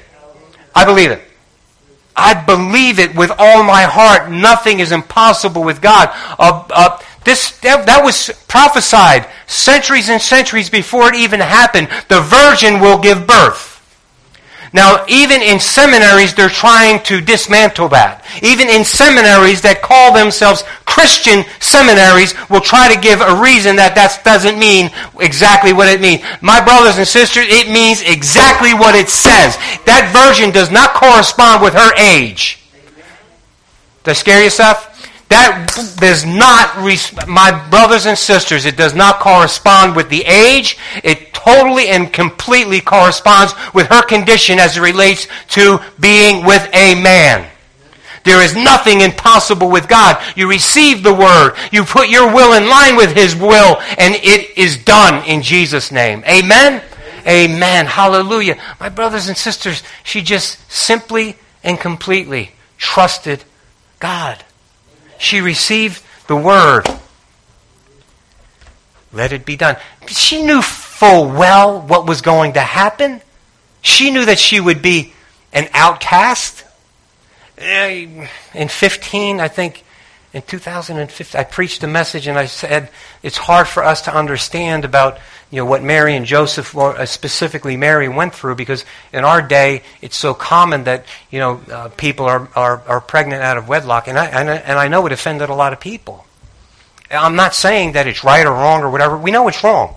[0.75, 1.26] I believe it.
[2.17, 4.31] I believe it with all my heart.
[4.31, 6.09] Nothing is impossible with God.
[6.39, 11.89] Uh, uh, this that, that was prophesied centuries and centuries before it even happened.
[12.09, 13.76] The virgin will give birth.
[14.77, 18.23] Now, even in seminaries, they're trying to dismantle that.
[18.43, 23.97] Even in seminaries that call themselves Christian seminaries will try to give a reason that
[23.97, 26.21] that doesn't mean exactly what it means.
[26.45, 29.57] My brothers and sisters, it means exactly what it says.
[29.89, 32.61] That version does not correspond with her age.
[34.05, 34.86] Does that scare you, Seth?
[35.29, 35.67] That
[35.99, 36.77] does not,
[37.27, 40.77] my brothers and sisters, it does not correspond with the age.
[41.03, 46.95] It totally and completely corresponds with her condition as it relates to being with a
[47.01, 47.49] man.
[48.23, 50.21] There is nothing impossible with God.
[50.35, 51.55] You receive the word.
[51.71, 55.91] You put your will in line with his will, and it is done in Jesus'
[55.91, 56.23] name.
[56.27, 56.83] Amen?
[57.25, 57.85] Amen.
[57.85, 58.57] Hallelujah.
[58.79, 63.43] My brothers and sisters, she just simply and completely trusted
[63.99, 64.43] God.
[65.17, 66.83] She received the word.
[69.13, 69.77] Let it be done.
[70.07, 73.21] She knew full well what was going to happen.
[73.81, 75.13] She knew that she would be
[75.53, 76.65] an outcast.
[77.57, 79.83] Eh, in 15, I think,
[80.33, 82.89] in 2015, I preached a message and I said
[83.23, 87.05] it's hard for us to understand about you know what Mary and Joseph, or uh,
[87.05, 91.87] specifically Mary, went through because in our day it's so common that you know uh,
[91.89, 95.05] people are, are, are pregnant out of wedlock, and I, and I and I know
[95.05, 96.25] it offended a lot of people.
[97.09, 99.17] I'm not saying that it's right or wrong or whatever.
[99.17, 99.95] We know it's wrong.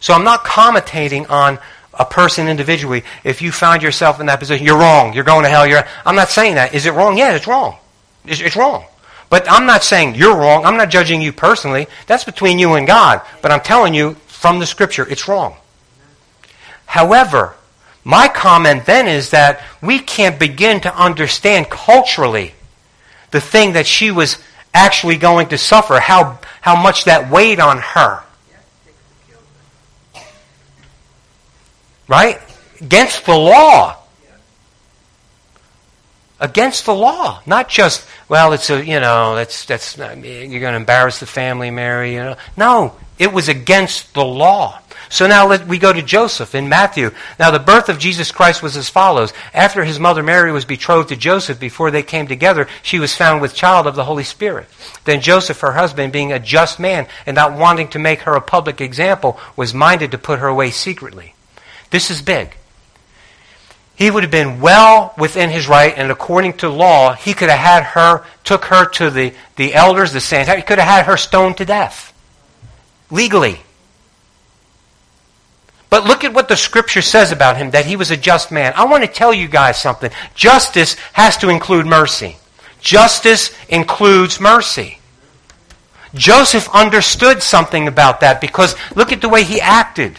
[0.00, 1.58] So I'm not commentating on
[1.94, 3.04] a person individually.
[3.24, 5.14] If you find yourself in that position, you're wrong.
[5.14, 5.66] You're going to hell.
[5.66, 5.84] You're.
[6.04, 6.74] I'm not saying that.
[6.74, 7.16] Is it wrong?
[7.16, 7.76] Yeah, it's wrong.
[8.26, 8.84] It's, it's wrong.
[9.30, 10.66] But I'm not saying you're wrong.
[10.66, 11.86] I'm not judging you personally.
[12.06, 13.22] That's between you and God.
[13.40, 15.56] But I'm telling you from the scripture, it's wrong.
[16.84, 17.54] However,
[18.02, 22.54] my comment then is that we can't begin to understand culturally
[23.30, 24.38] the thing that she was
[24.74, 28.22] actually going to suffer, how, how much that weighed on her.
[32.08, 32.40] Right?
[32.80, 33.99] Against the law.
[36.40, 37.40] Against the law.
[37.46, 41.70] Not just, well, it's a, you know, that's, that's, you're going to embarrass the family,
[41.70, 42.36] Mary, you know.
[42.56, 44.80] No, it was against the law.
[45.10, 47.10] So now let, we go to Joseph in Matthew.
[47.38, 49.32] Now the birth of Jesus Christ was as follows.
[49.52, 53.42] After his mother Mary was betrothed to Joseph, before they came together, she was found
[53.42, 54.68] with child of the Holy Spirit.
[55.04, 58.40] Then Joseph, her husband, being a just man and not wanting to make her a
[58.40, 61.34] public example, was minded to put her away secretly.
[61.90, 62.54] This is big.
[64.00, 67.58] He would have been well within his right, and according to law, he could have
[67.58, 70.50] had her, took her to the, the elders, the saints.
[70.50, 72.10] He could have had her stoned to death.
[73.10, 73.60] Legally.
[75.90, 78.72] But look at what the scripture says about him, that he was a just man.
[78.74, 80.10] I want to tell you guys something.
[80.34, 82.38] Justice has to include mercy.
[82.80, 84.98] Justice includes mercy.
[86.14, 90.18] Joseph understood something about that because look at the way he acted.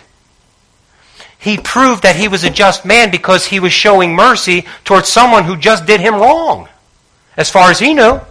[1.41, 5.43] He proved that he was a just man because he was showing mercy towards someone
[5.43, 6.69] who just did him wrong,
[7.35, 8.21] as far as he knew.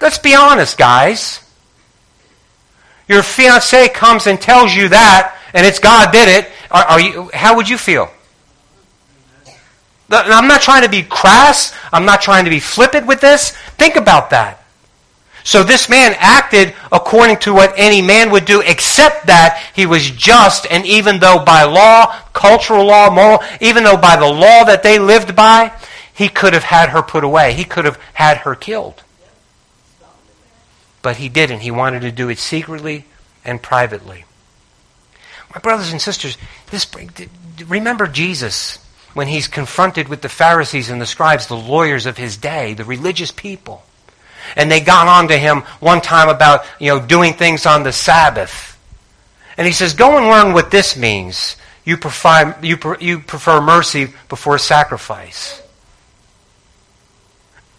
[0.00, 1.40] Let's be honest, guys.
[3.08, 6.50] Your fiance comes and tells you that, and it's God did it.
[6.70, 8.08] Are, are you, how would you feel?
[10.08, 11.74] I'm not trying to be crass.
[11.92, 13.50] I'm not trying to be flippant with this.
[13.76, 14.64] Think about that.
[15.46, 20.10] So this man acted according to what any man would do, except that he was
[20.10, 24.82] just, and even though by law, cultural law, moral, even though by the law that
[24.82, 25.72] they lived by,
[26.12, 27.52] he could have had her put away.
[27.52, 29.04] He could have had her killed.
[31.00, 31.60] But he didn't.
[31.60, 33.04] He wanted to do it secretly
[33.44, 34.24] and privately.
[35.54, 36.36] My brothers and sisters,
[36.72, 36.90] this,
[37.68, 42.36] remember Jesus when he's confronted with the Pharisees and the scribes, the lawyers of his
[42.36, 43.84] day, the religious people.
[44.54, 47.92] And they got on to him one time about, you know, doing things on the
[47.92, 48.78] Sabbath.
[49.56, 51.56] And he says, go and learn what this means.
[51.84, 55.62] You prefer, you, you prefer mercy before sacrifice.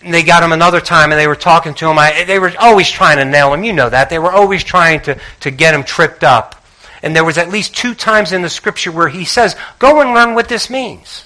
[0.01, 1.97] And they got him another time and they were talking to him.
[1.97, 3.63] I, they were always trying to nail him.
[3.63, 4.09] You know that.
[4.09, 6.63] They were always trying to, to get him tripped up.
[7.03, 10.13] And there was at least two times in the scripture where he says, go and
[10.13, 11.25] learn what this means.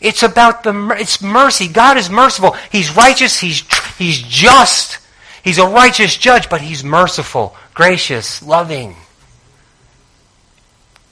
[0.00, 1.68] It's about the it's mercy.
[1.68, 2.52] God is merciful.
[2.70, 3.38] He's righteous.
[3.38, 3.62] He's,
[3.98, 4.98] he's just.
[5.42, 8.96] He's a righteous judge, but he's merciful, gracious, loving.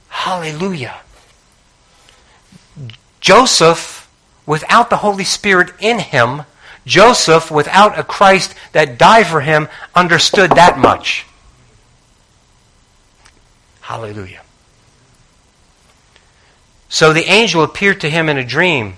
[0.09, 0.97] Hallelujah.
[3.20, 4.05] Joseph
[4.47, 6.42] without the Holy Spirit in him,
[6.87, 11.27] Joseph, without a Christ that died for him, understood that much.
[13.81, 14.42] Hallelujah.
[16.88, 18.94] So the angel appeared to him in a dream,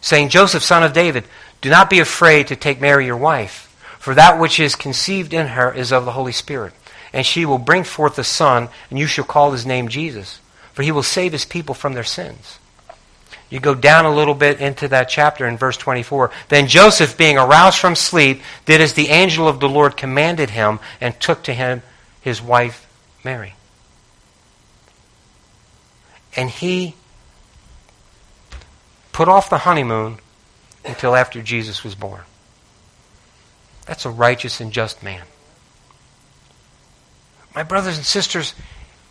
[0.00, 1.24] saying, Joseph, son of David,
[1.62, 5.46] do not be afraid to take Mary your wife, for that which is conceived in
[5.46, 6.74] her is of the Holy Spirit.
[7.12, 10.40] And she will bring forth a son, and you shall call his name Jesus,
[10.72, 12.58] for he will save his people from their sins.
[13.48, 16.30] You go down a little bit into that chapter in verse 24.
[16.48, 20.80] Then Joseph, being aroused from sleep, did as the angel of the Lord commanded him
[21.00, 21.82] and took to him
[22.22, 22.88] his wife
[23.22, 23.54] Mary.
[26.34, 26.94] And he
[29.12, 30.18] put off the honeymoon
[30.84, 32.22] until after Jesus was born.
[33.86, 35.22] That's a righteous and just man.
[37.54, 38.54] My brothers and sisters,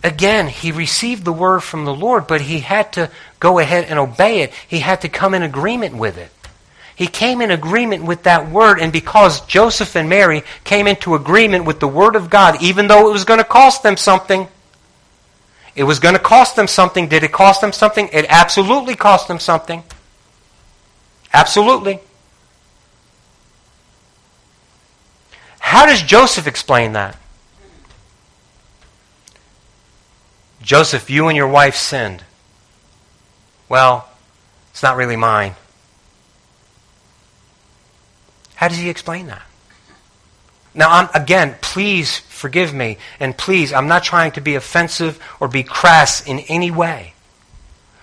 [0.03, 3.99] again, he received the word from the Lord, but he had to go ahead and
[3.99, 4.53] obey it.
[4.67, 6.31] He had to come in agreement with it.
[6.95, 11.65] He came in agreement with that word, and because Joseph and Mary came into agreement
[11.65, 14.47] with the word of God, even though it was going to cost them something,
[15.75, 17.07] it was going to cost them something.
[17.07, 18.09] Did it cost them something?
[18.11, 19.83] It absolutely cost them something.
[21.33, 21.99] Absolutely.
[25.59, 27.17] How does Joseph explain that?
[30.61, 32.23] Joseph, you and your wife sinned.
[33.69, 34.07] Well,
[34.71, 35.55] it's not really mine.
[38.55, 39.41] How does he explain that?
[40.73, 45.47] Now, I'm, again, please forgive me, and please, I'm not trying to be offensive or
[45.47, 47.13] be crass in any way.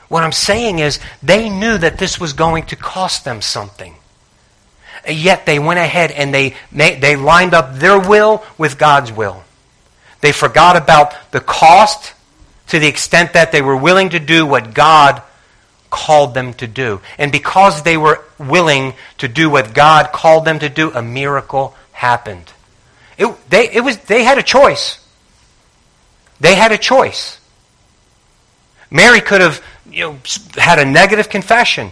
[0.09, 3.95] What I'm saying is, they knew that this was going to cost them something.
[5.09, 9.45] Yet they went ahead and they, they lined up their will with God's will.
[10.21, 12.15] They forgot about the cost
[12.69, 15.23] to the extent that they were willing to do what God
[15.91, 17.01] called them to do.
[17.17, 21.75] And because they were willing to do what God called them to do, a miracle
[21.93, 22.53] happened.
[23.17, 25.05] It, they, it was, they had a choice.
[26.41, 27.41] They had a choice.
[28.91, 30.19] Mary could have you know,
[30.55, 31.91] had a negative confession.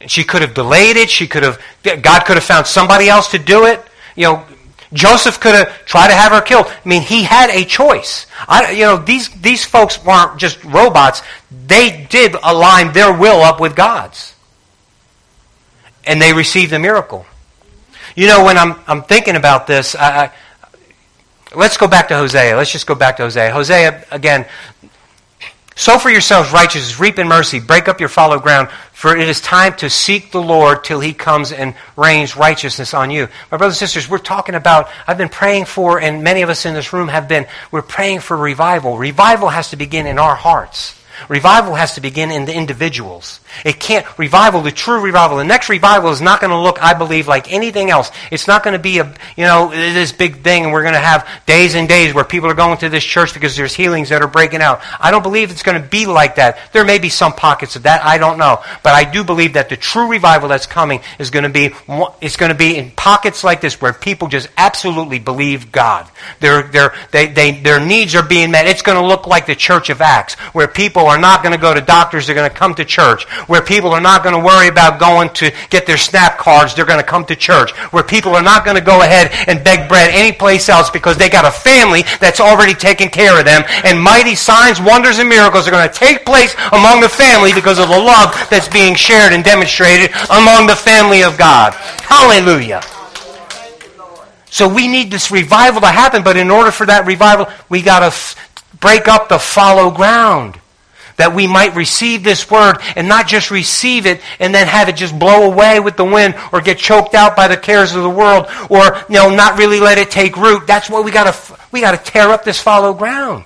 [0.00, 1.10] And she could have delayed it.
[1.10, 3.82] She could have, God could have found somebody else to do it.
[4.14, 4.44] You know,
[4.92, 6.66] Joseph could have tried to have her killed.
[6.66, 8.26] I mean, he had a choice.
[8.48, 11.22] I, you know, these, these folks weren't just robots.
[11.66, 14.34] They did align their will up with God's.
[16.04, 17.26] And they received a miracle.
[18.16, 20.32] You know, when I'm, I'm thinking about this, I, I,
[21.54, 22.56] let's go back to Hosea.
[22.56, 23.52] Let's just go back to Hosea.
[23.52, 24.46] Hosea, again,
[25.78, 29.40] Sow for yourselves righteousness, reap in mercy, break up your fallow ground, for it is
[29.40, 33.28] time to seek the Lord till he comes and rains righteousness on you.
[33.52, 36.66] My brothers and sisters, we're talking about, I've been praying for, and many of us
[36.66, 38.98] in this room have been, we're praying for revival.
[38.98, 40.97] Revival has to begin in our hearts.
[41.28, 43.40] Revival has to begin in the individuals.
[43.64, 46.94] It can't, revival, the true revival, the next revival is not going to look, I
[46.94, 48.10] believe, like anything else.
[48.30, 51.00] It's not going to be a, you know, this big thing and we're going to
[51.00, 54.22] have days and days where people are going to this church because there's healings that
[54.22, 54.80] are breaking out.
[55.00, 56.58] I don't believe it's going to be like that.
[56.72, 58.04] There may be some pockets of that.
[58.04, 58.62] I don't know.
[58.82, 61.70] But I do believe that the true revival that's coming is going to be,
[62.20, 66.08] it's going to be in pockets like this where people just absolutely believe God.
[66.40, 68.66] Their, their, they, they, their needs are being met.
[68.66, 71.60] It's going to look like the church of Acts where people are not going to
[71.60, 73.24] go to doctors, they're going to come to church.
[73.48, 76.84] Where people are not going to worry about going to get their SNAP cards, they're
[76.84, 77.72] going to come to church.
[77.92, 81.28] Where people are not going to go ahead and beg bread anyplace else because they
[81.28, 83.62] got a family that's already taking care of them.
[83.84, 87.78] And mighty signs, wonders, and miracles are going to take place among the family because
[87.78, 91.74] of the love that's being shared and demonstrated among the family of God.
[91.74, 92.82] Hallelujah.
[94.50, 98.00] So we need this revival to happen, but in order for that revival, we got
[98.00, 98.34] to f-
[98.80, 100.58] break up the fallow ground
[101.18, 104.96] that we might receive this word and not just receive it and then have it
[104.96, 108.10] just blow away with the wind or get choked out by the cares of the
[108.10, 110.66] world or you know not really let it take root.
[110.66, 113.44] That's what we got to we got to tear up this fallow ground.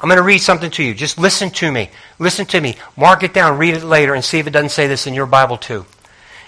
[0.00, 0.94] I'm going to read something to you.
[0.94, 1.90] Just listen to me.
[2.18, 2.76] Listen to me.
[2.96, 5.26] Mark it down, read it later and see if it doesn't say this in your
[5.26, 5.86] Bible too.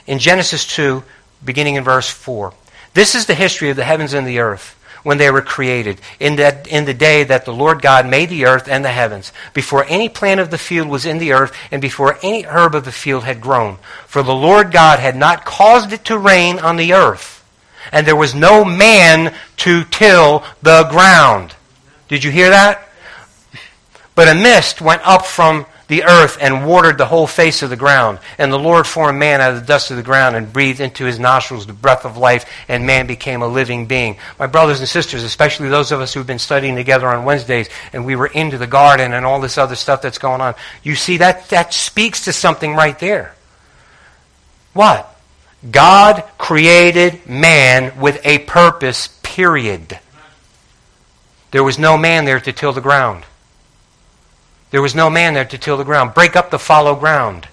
[0.07, 1.03] In Genesis 2,
[1.45, 2.53] beginning in verse 4.
[2.95, 4.78] This is the history of the heavens and the earth
[5.09, 8.45] when they were created, in, that, in the day that the Lord God made the
[8.45, 11.81] earth and the heavens, before any plant of the field was in the earth, and
[11.81, 13.79] before any herb of the field had grown.
[14.07, 17.43] For the Lord God had not caused it to rain on the earth,
[17.91, 21.55] and there was no man to till the ground.
[22.09, 22.87] Did you hear that?
[24.15, 27.77] But a mist went up from the earth and watered the whole face of the
[27.77, 28.19] ground.
[28.37, 31.05] And the Lord formed man out of the dust of the ground and breathed into
[31.05, 34.17] his nostrils the breath of life, and man became a living being.
[34.39, 38.05] My brothers and sisters, especially those of us who've been studying together on Wednesdays, and
[38.05, 41.17] we were into the garden and all this other stuff that's going on, you see
[41.17, 43.35] that that speaks to something right there.
[44.75, 45.15] What?
[45.69, 49.99] God created man with a purpose, period.
[51.51, 53.25] There was no man there to till the ground.
[54.71, 56.15] There was no man there to till the ground.
[56.15, 57.49] Break up the fallow ground.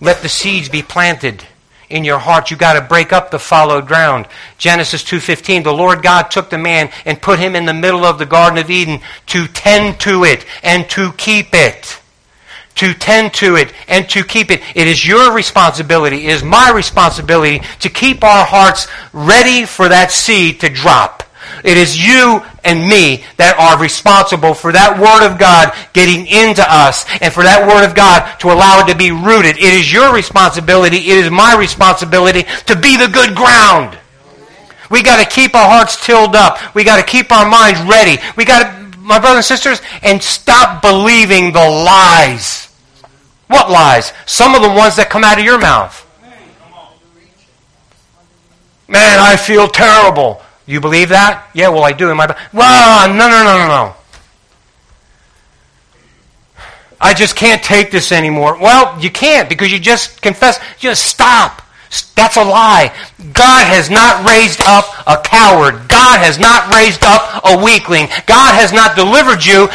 [0.00, 1.44] Let the seeds be planted
[1.90, 2.50] in your heart.
[2.50, 4.26] You got to break up the fallow ground.
[4.58, 8.18] Genesis 2:15 The Lord God took the man and put him in the middle of
[8.18, 11.98] the garden of Eden to tend to it and to keep it.
[12.76, 14.62] To tend to it and to keep it.
[14.74, 20.12] It is your responsibility, it is my responsibility to keep our hearts ready for that
[20.12, 21.24] seed to drop.
[21.64, 26.64] It is you and me that are responsible for that Word of God getting into
[26.66, 29.56] us and for that Word of God to allow it to be rooted.
[29.56, 30.96] It is your responsibility.
[30.96, 33.98] It is my responsibility to be the good ground.
[34.90, 36.74] We got to keep our hearts tilled up.
[36.74, 38.20] We got to keep our minds ready.
[38.36, 42.66] We got to, my brothers and sisters, and stop believing the lies.
[43.46, 44.12] What lies?
[44.26, 46.06] Some of the ones that come out of your mouth.
[48.88, 50.42] Man, I feel terrible.
[50.70, 51.50] You believe that?
[51.52, 52.26] Yeah, well, I do in my.
[52.52, 53.94] Well, no, no, no, no, no.
[57.00, 58.56] I just can't take this anymore.
[58.56, 60.60] Well, you can't because you just confess.
[60.78, 61.62] Just stop.
[62.14, 62.94] That's a lie.
[63.32, 65.88] God has not raised up a coward.
[65.88, 68.06] God has not raised up a weakling.
[68.26, 69.66] God has not delivered you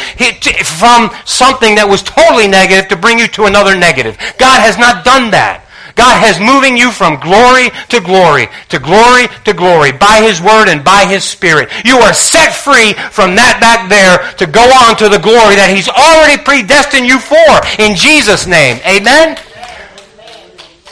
[0.64, 4.16] from something that was totally negative to bring you to another negative.
[4.38, 5.65] God has not done that.
[5.96, 10.68] God has moving you from glory to glory, to glory to glory, by His Word
[10.68, 11.72] and by His Spirit.
[11.88, 15.72] You are set free from that back there to go on to the glory that
[15.72, 17.48] He's already predestined you for
[17.80, 18.76] in Jesus' name.
[18.84, 19.40] Amen?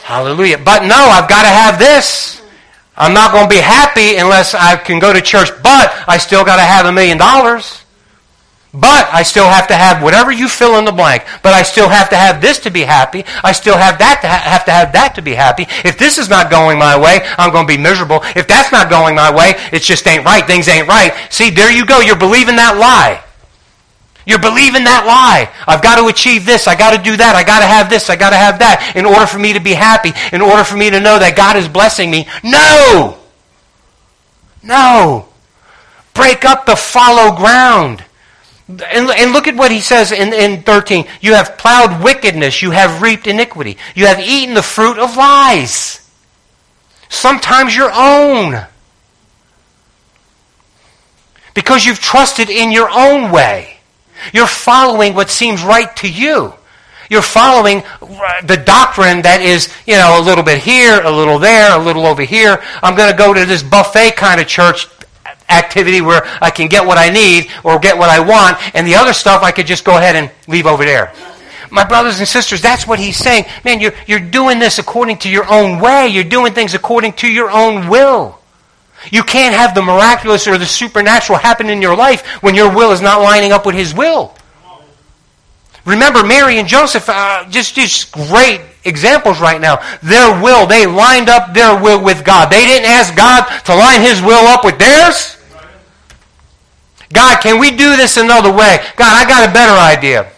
[0.01, 0.57] Hallelujah.
[0.57, 2.41] But no, I've got to have this.
[2.97, 6.43] I'm not going to be happy unless I can go to church, but I still
[6.43, 7.84] got to have a million dollars.
[8.77, 11.23] But I still have to have whatever you fill in the blank.
[11.41, 13.23] But I still have to have this to be happy.
[13.41, 15.65] I still have that to ha- have to have that to be happy.
[15.85, 18.19] If this is not going my way, I'm going to be miserable.
[18.35, 20.45] If that's not going my way, it just ain't right.
[20.45, 21.13] Things ain't right.
[21.29, 22.01] See, there you go.
[22.01, 23.23] You're believing that lie.
[24.25, 25.53] You're believing that lie.
[25.67, 26.67] I've got to achieve this.
[26.67, 27.35] I got to do that.
[27.35, 28.09] I got to have this.
[28.09, 30.75] I got to have that in order for me to be happy, in order for
[30.75, 32.27] me to know that God is blessing me.
[32.43, 33.19] No!
[34.63, 35.29] No.
[36.13, 38.03] Break up the fallow ground.
[38.67, 41.05] And, and, look at what he says in, in 13.
[41.21, 42.63] You have plowed wickedness.
[42.63, 43.77] You have reaped iniquity.
[43.93, 46.09] You have eaten the fruit of lies.
[47.09, 48.65] Sometimes your own.
[51.53, 53.77] Because you've trusted in your own way.
[54.33, 56.53] You're following what seems right to you.
[57.09, 61.37] You're following uh, the doctrine that is, you know, a little bit here, a little
[61.37, 62.63] there, a little over here.
[62.81, 64.87] I'm going to go to this buffet kind of church
[65.49, 68.95] activity where I can get what I need or get what I want, and the
[68.95, 71.13] other stuff I could just go ahead and leave over there.
[71.71, 73.45] My brothers and sisters, that's what he's saying.
[73.63, 76.07] Man, you're, you're doing this according to your own way.
[76.07, 78.39] You're doing things according to your own will.
[79.11, 82.91] You can't have the miraculous or the supernatural happen in your life when your will
[82.91, 84.35] is not lining up with his will.
[85.85, 89.83] Remember, Mary and Joseph, uh, just, just great examples right now.
[90.01, 92.49] Their will, they lined up their will with God.
[92.49, 95.34] They didn't ask God to line his will up with theirs.
[97.13, 98.79] God, can we do this another way?
[98.95, 100.31] God, I got a better idea.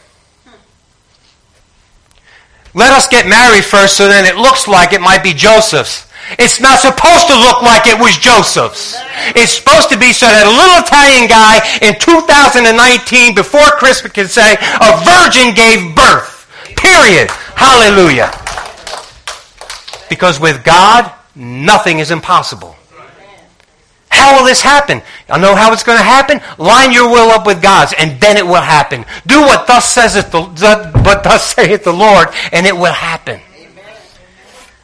[2.73, 6.07] Let us get married first so then it looks like it might be Joseph's.
[6.37, 8.95] It's not supposed to look like it was Joseph's.
[9.33, 14.27] It's supposed to be so that a little Italian guy in 2019 before Christmas can
[14.27, 16.45] say, a virgin gave birth.
[16.75, 17.31] Period.
[17.55, 18.29] Hallelujah.
[20.09, 22.75] Because with God, nothing is impossible.
[24.17, 25.03] How will this happen?
[25.29, 26.41] I know how it's going to happen.
[26.57, 29.05] Line your will up with God's, and then it will happen.
[29.27, 33.39] Do what thus says it the, what thus saith the Lord, and it will happen.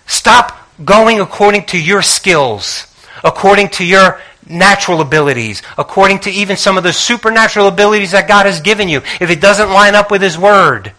[0.06, 2.86] Stop going according to your skills,
[3.24, 8.46] according to your natural abilities, according to even some of the supernatural abilities that God
[8.46, 9.02] has given you.
[9.20, 10.94] If it doesn't line up with His Word,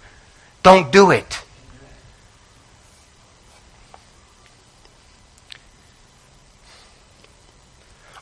[0.64, 1.43] don't do it.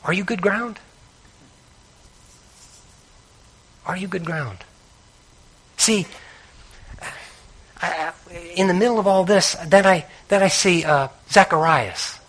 [0.05, 0.79] Are you good ground?
[3.85, 4.59] Are you good ground?
[5.77, 6.05] See,
[8.55, 12.19] in the middle of all this, then I, then I see uh, Zacharias,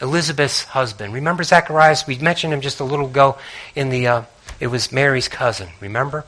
[0.00, 1.12] Elizabeth's husband.
[1.12, 2.06] Remember Zacharias?
[2.06, 3.38] We mentioned him just a little ago
[3.74, 4.22] in the, uh,
[4.60, 6.24] it was Mary's cousin, remember?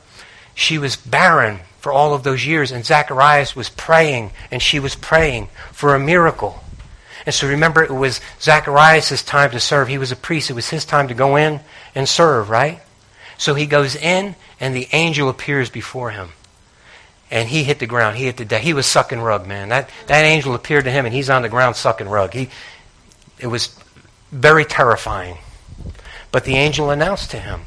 [0.53, 4.95] She was barren for all of those years, and Zacharias was praying, and she was
[4.95, 6.63] praying for a miracle.
[7.25, 9.87] And so remember, it was Zacharias' time to serve.
[9.87, 10.49] He was a priest.
[10.49, 11.59] It was his time to go in
[11.95, 12.81] and serve, right?
[13.37, 16.29] So he goes in, and the angel appears before him
[17.31, 18.17] and he hit the ground.
[18.17, 18.61] He hit the deck.
[18.61, 19.69] He was sucking rug, man.
[19.69, 22.33] That that angel appeared to him, and he's on the ground sucking rug.
[22.33, 22.49] He,
[23.39, 23.77] it was
[24.31, 25.37] very terrifying.
[26.31, 27.61] But the angel announced to him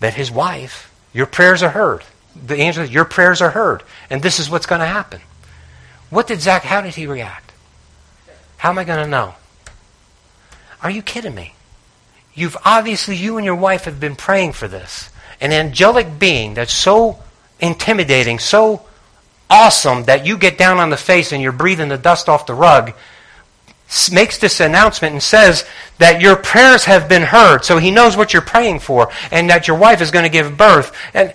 [0.00, 2.04] that his wife, your prayers are heard.
[2.34, 5.20] The angel, your prayers are heard, and this is what's going to happen.
[6.10, 6.62] What did Zach?
[6.62, 7.52] How did he react?
[8.58, 9.34] How am I going to know?
[10.82, 11.54] Are you kidding me?
[12.34, 16.72] You've obviously, you and your wife have been praying for this an angelic being that's
[16.72, 17.18] so
[17.60, 18.84] intimidating, so
[19.48, 22.54] awesome that you get down on the face and you're breathing the dust off the
[22.54, 22.92] rug,
[24.12, 25.64] makes this announcement and says
[25.98, 27.64] that your prayers have been heard.
[27.64, 30.56] So he knows what you're praying for and that your wife is going to give
[30.56, 30.94] birth.
[31.14, 31.34] And,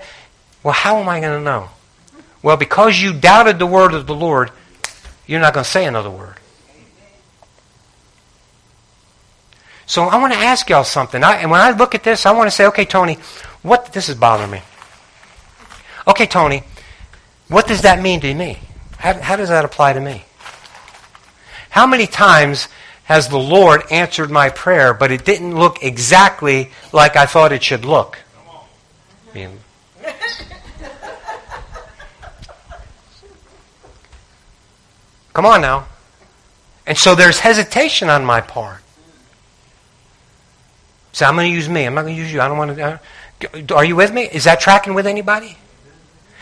[0.63, 1.69] well, how am I going to know?
[2.41, 4.51] Well, because you doubted the word of the Lord,
[5.28, 6.36] you're not going to say another word.
[9.86, 11.23] So I want to ask y'all something.
[11.23, 13.17] I, and when I look at this, I want to say, okay, Tony,
[13.61, 14.61] what this is bothering me.
[16.07, 16.63] Okay, Tony,
[17.47, 18.59] what does that mean to me?
[18.97, 20.23] How, how does that apply to me?
[21.69, 22.67] How many times
[23.03, 27.63] has the Lord answered my prayer, but it didn't look exactly like I thought it
[27.63, 28.17] should look?
[35.36, 35.86] Come on now.
[36.88, 38.81] And so there's hesitation on my part.
[41.11, 41.86] So I'm going to use me.
[41.86, 42.39] I'm not going to use you.
[42.39, 43.75] I don't want to.
[43.75, 44.23] Are you with me?
[44.23, 45.57] Is that tracking with anybody?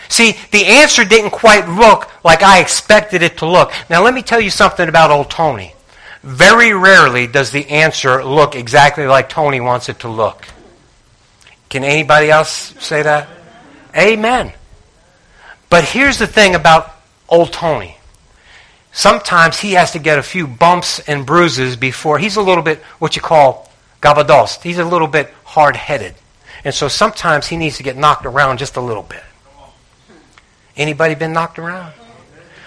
[0.10, 3.72] See, the answer didn't quite look like I expected it to look.
[3.90, 5.74] Now, let me tell you something about old Tony.
[6.22, 10.48] Very rarely does the answer look exactly like Tony wants it to look.
[11.70, 13.28] Can anybody else say that?
[13.98, 14.54] Amen.
[15.70, 16.94] But here's the thing about
[17.28, 17.98] old Tony.
[18.94, 22.78] Sometimes he has to get a few bumps and bruises before he's a little bit
[23.00, 23.72] what you call
[24.02, 24.62] gabados.
[24.62, 26.14] He's a little bit hard headed.
[26.64, 29.24] And so sometimes he needs to get knocked around just a little bit.
[30.78, 31.94] Anybody been knocked around?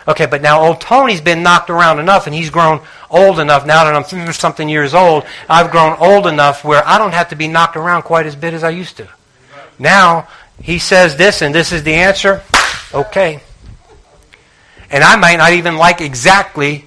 [0.09, 3.85] Okay, but now old Tony's been knocked around enough and he's grown old enough now
[3.85, 5.24] that I'm something years old.
[5.49, 8.53] I've grown old enough where I don't have to be knocked around quite as bit
[8.53, 9.09] as I used to.
[9.79, 10.29] Now,
[10.61, 12.43] he says this and this is the answer.
[12.93, 13.43] Okay.
[14.91, 16.84] And I might not even like exactly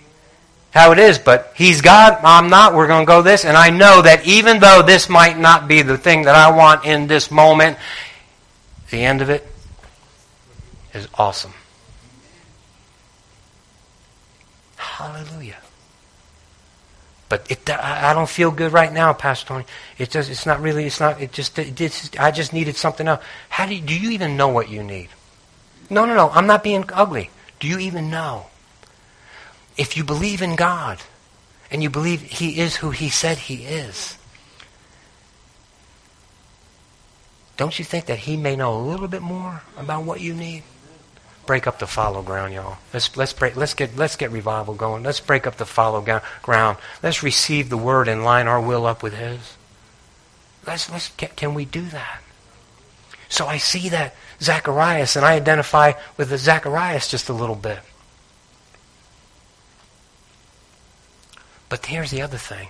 [0.72, 3.46] how it is, but He's God, I'm not, we're going to go this.
[3.46, 6.86] And I know that even though this might not be the thing that I want
[6.86, 7.78] in this moment,
[8.90, 9.46] the end of it
[10.94, 11.54] is awesome.
[14.78, 15.58] Hallelujah.
[17.30, 19.66] But it, I don't feel good right now, Pastor Tony.
[20.00, 23.08] It just, it's not really, it's not, it just, it, it's, I just needed something
[23.08, 23.24] else.
[23.50, 25.10] How do you, do you even know what you need?
[25.92, 27.30] No, no, no, I'm not being ugly.
[27.60, 28.48] Do you even know?
[29.78, 31.00] If you believe in God
[31.72, 34.18] and you believe He is who He said He is,
[37.58, 40.64] don't you think that He may know a little bit more about what you need?
[41.46, 42.78] Break up the fallow ground, y'all.
[42.94, 43.56] Let's let's break.
[43.56, 45.02] Let's get let's get revival going.
[45.04, 46.78] Let's break up the fallow ground.
[47.02, 49.58] Let's receive the word and line our will up with His.
[50.68, 52.22] Let's let's can, can we do that?
[53.30, 57.80] So I see that Zacharias, and I identify with the Zacharias just a little bit.
[61.68, 62.70] But here's the other thing.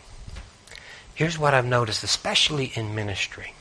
[1.16, 3.54] Here's what I've noticed, especially in ministry.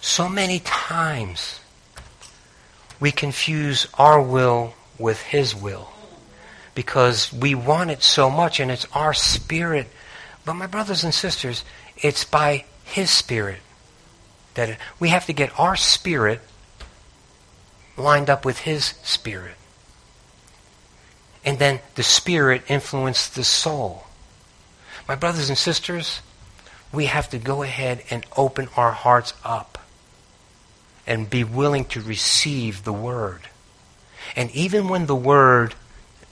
[0.00, 1.60] So many times
[3.00, 5.90] we confuse our will with His will
[6.74, 9.88] because we want it so much and it's our spirit.
[10.44, 11.64] But my brothers and sisters,
[11.96, 13.60] it's by His Spirit
[14.54, 16.40] that it, we have to get our spirit
[17.96, 19.54] lined up with His Spirit.
[21.44, 24.06] And then the Spirit influenced the soul.
[25.08, 26.20] My brothers and sisters,
[26.92, 29.78] we have to go ahead and open our hearts up
[31.06, 33.42] and be willing to receive the Word.
[34.34, 35.74] And even when the Word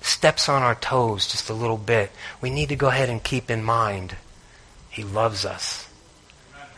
[0.01, 2.11] steps on our toes just a little bit,
[2.41, 4.17] we need to go ahead and keep in mind
[4.91, 5.89] He loves us.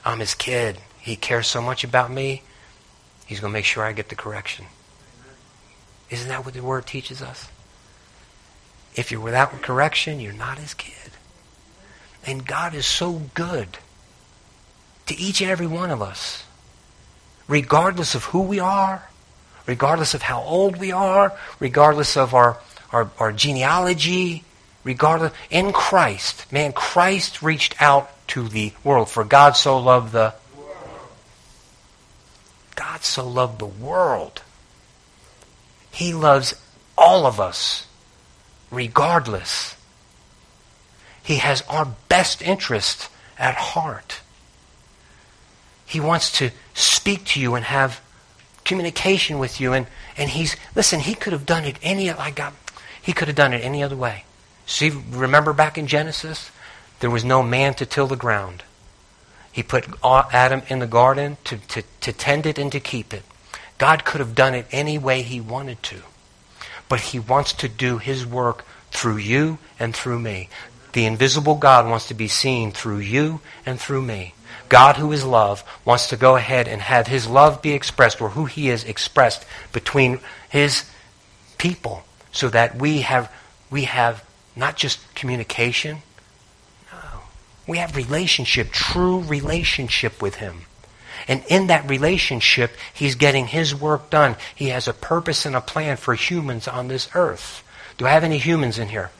[0.04, 0.78] I'm His kid.
[1.00, 2.42] He cares so much about me,
[3.26, 4.66] He's going to make sure I get the correction.
[6.10, 7.48] Isn't that what the Word teaches us?
[8.94, 10.92] If you're without correction, you're not His kid.
[12.26, 13.78] And God is so good
[15.06, 16.44] to each and every one of us,
[17.46, 19.08] regardless of who we are,
[19.66, 22.58] regardless of how old we are, regardless of our,
[22.92, 24.44] our, our genealogy,
[24.84, 29.08] regardless, in Christ, man, Christ reached out to the world.
[29.08, 30.34] For God so loved the
[32.74, 34.42] God so loved the world.
[35.96, 36.54] He loves
[36.98, 37.86] all of us,
[38.70, 39.74] regardless.
[41.22, 44.20] He has our best interest at heart.
[45.86, 48.02] He wants to speak to you and have
[48.62, 49.72] communication with you.
[49.72, 49.86] And,
[50.18, 52.52] and he's, listen, he could have done it any, got,
[53.00, 54.24] he could have done it any other way.
[54.66, 56.50] See, remember back in Genesis?
[57.00, 58.64] There was no man to till the ground.
[59.50, 63.14] He put uh, Adam in the garden to, to, to tend it and to keep
[63.14, 63.22] it.
[63.78, 66.02] God could have done it any way he wanted to.
[66.88, 70.48] But he wants to do his work through you and through me.
[70.92, 74.34] The invisible God wants to be seen through you and through me.
[74.68, 78.30] God, who is love, wants to go ahead and have his love be expressed, or
[78.30, 80.84] who he is expressed between his
[81.58, 83.30] people, so that we have,
[83.70, 84.24] we have
[84.56, 85.98] not just communication,
[86.90, 87.20] no,
[87.66, 90.62] we have relationship, true relationship with him.
[91.28, 94.36] And in that relationship, he's getting his work done.
[94.54, 97.64] He has a purpose and a plan for humans on this earth.
[97.98, 99.10] Do I have any humans in here?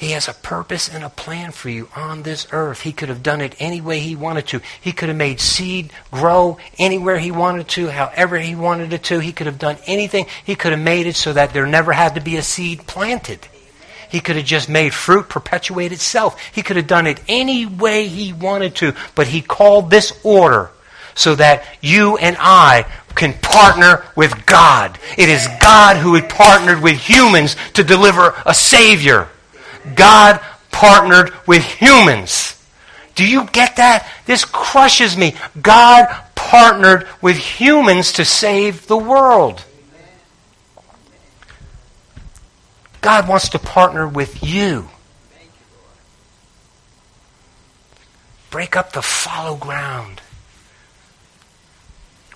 [0.00, 2.80] He has a purpose and a plan for you on this earth.
[2.80, 4.62] He could have done it any way he wanted to.
[4.80, 9.18] He could have made seed grow anywhere he wanted to, however he wanted it to.
[9.18, 10.24] He could have done anything.
[10.42, 13.46] He could have made it so that there never had to be a seed planted.
[14.10, 16.40] He could have just made fruit perpetuate itself.
[16.52, 20.70] He could have done it any way he wanted to, but he called this order
[21.14, 24.98] so that you and I can partner with God.
[25.18, 29.28] It is God who had partnered with humans to deliver a Savior.
[29.94, 30.40] God
[30.70, 32.56] partnered with humans.
[33.14, 34.08] Do you get that?
[34.26, 35.34] This crushes me.
[35.60, 39.64] God partnered with humans to save the world.
[43.00, 44.88] God wants to partner with you.
[48.50, 50.20] Break up the fallow ground.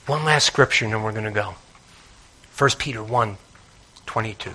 [0.07, 1.55] One last scripture and then we're going to go.
[2.57, 3.37] 1 Peter 1
[4.07, 4.51] 22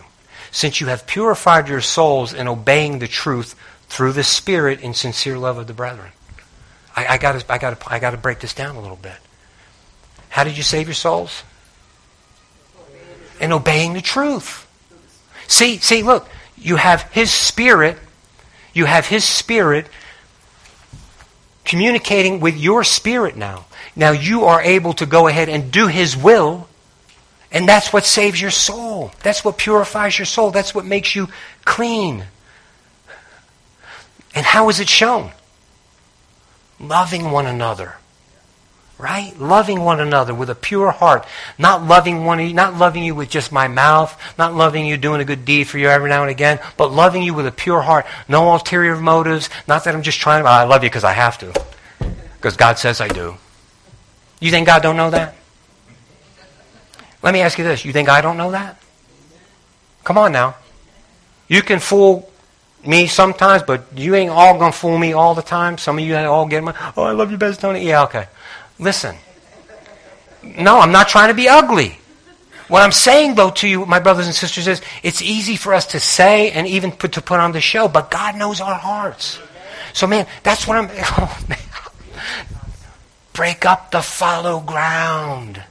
[0.52, 3.56] since you have purified your souls in obeying the truth
[3.88, 6.12] through the Spirit in sincere love of the brethren.
[6.96, 9.18] I, I got I got I got to break this down a little bit.
[10.30, 11.44] How did you save your souls?
[13.40, 14.69] In obeying the truth.
[15.50, 17.98] See, see, look, you have His Spirit.
[18.74, 19.88] You have His Spirit
[21.66, 23.66] communicating with your spirit now.
[23.96, 26.68] Now you are able to go ahead and do His will
[27.52, 29.12] And that's what saves your soul.
[29.24, 30.52] That's what purifies your soul.
[30.52, 31.30] That's what makes you
[31.66, 32.26] clean.
[34.36, 35.32] And how is it shown?
[36.80, 37.96] Loving one another.
[39.00, 39.36] Right?
[39.40, 41.26] Loving one another with a pure heart.
[41.58, 45.26] Not loving one not loving you with just my mouth, not loving you doing a
[45.26, 48.06] good deed for you every now and again, but loving you with a pure heart.
[48.28, 49.50] No ulterior motives.
[49.70, 51.54] Not that I'm just trying to I love you because I have to.
[52.36, 53.38] Because God says I do.
[54.42, 55.36] You think God don't know that?
[57.22, 57.86] Let me ask you this.
[57.86, 58.82] You think I don't know that?
[60.04, 60.56] Come on now.
[61.48, 62.30] You can fool
[62.86, 65.78] me sometimes, but you ain't all to fool me all the time.
[65.78, 67.86] Some of you all get my, oh, I love you best, Tony.
[67.86, 68.28] Yeah, okay.
[68.80, 69.16] Listen.
[70.42, 71.98] No, I'm not trying to be ugly.
[72.70, 75.88] What I'm saying, though, to you, my brothers and sisters, is it's easy for us
[75.88, 79.40] to say and even put, to put on the show, but God knows our hearts.
[79.94, 80.90] So, man, that's what I'm.
[81.18, 81.46] Oh,
[83.34, 85.64] Break up the fallow ground.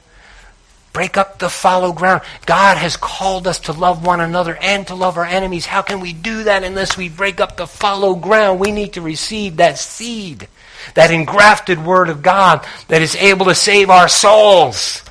[0.91, 2.23] Break up the fallow ground.
[2.47, 5.67] God has called us to love one another and to love our enemies.
[5.67, 8.59] How can we do that unless we break up the fallow ground?
[8.59, 10.47] We need to receive that seed,
[10.95, 15.03] that engrafted word of God that is able to save our souls.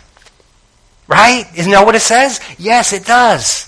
[1.06, 1.46] Right?
[1.56, 2.40] Isn't that what it says?
[2.58, 3.67] Yes, it does.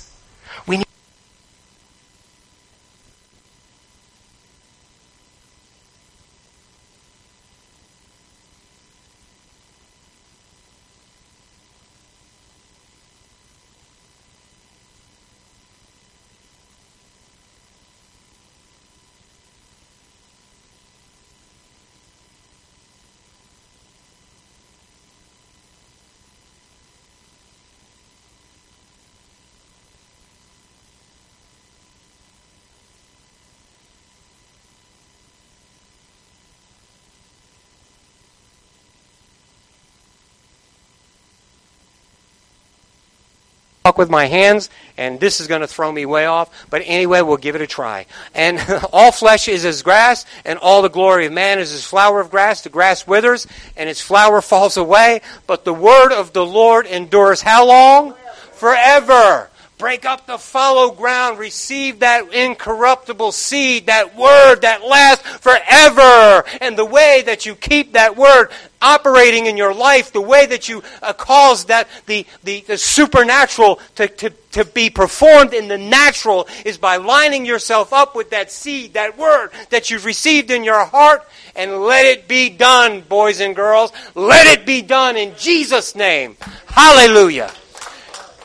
[43.97, 44.69] With my hands,
[44.99, 46.69] and this is going to throw me way off.
[46.69, 48.07] But anyway, we'll give it a try.
[48.35, 48.61] And
[48.93, 52.31] all flesh is as grass, and all the glory of man is as flower of
[52.31, 52.63] grass.
[52.63, 55.23] The grass withers, and its flower falls away.
[55.47, 58.15] But the word of the Lord endures how long?
[58.53, 59.50] Forever.
[59.81, 61.39] Break up the fallow ground.
[61.39, 66.45] Receive that incorruptible seed, that word that lasts forever.
[66.61, 68.51] And the way that you keep that word
[68.83, 73.81] operating in your life, the way that you uh, cause that the, the, the supernatural
[73.95, 78.53] to, to, to be performed in the natural is by lining yourself up with that
[78.53, 81.27] seed, that word that you've received in your heart,
[81.57, 83.93] and let it be done, boys and girls.
[84.15, 86.37] Let it be done in Jesus' name.
[86.67, 87.51] Hallelujah.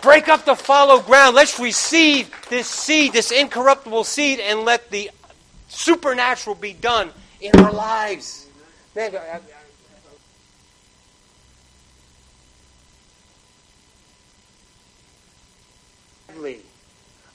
[0.05, 1.35] Break up the fallow ground.
[1.35, 5.09] Let's receive this seed, this incorruptible seed, and let the
[5.67, 7.09] supernatural be done
[7.41, 8.45] in our lives.
[8.95, 9.15] Man,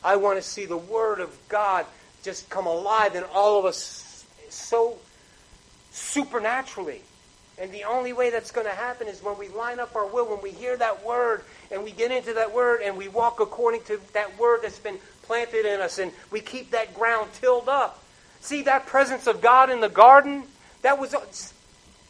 [0.05, 1.87] I want to see the Word of God
[2.23, 4.97] just come alive in all of us so
[5.91, 7.03] supernaturally.
[7.59, 10.31] And the only way that's going to happen is when we line up our will,
[10.31, 13.83] when we hear that Word and we get into that word and we walk according
[13.85, 18.03] to that word that's been planted in us and we keep that ground tilled up.
[18.41, 20.45] See that presence of God in the garden?
[20.83, 21.15] That was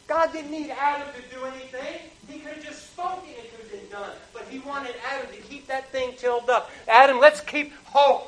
[0.07, 2.11] God didn't need Adam to do anything.
[2.27, 4.11] He could have just spoken and it could have been done.
[4.33, 6.69] But he wanted Adam to keep that thing tilled up.
[6.87, 8.27] Adam, let's keep oh.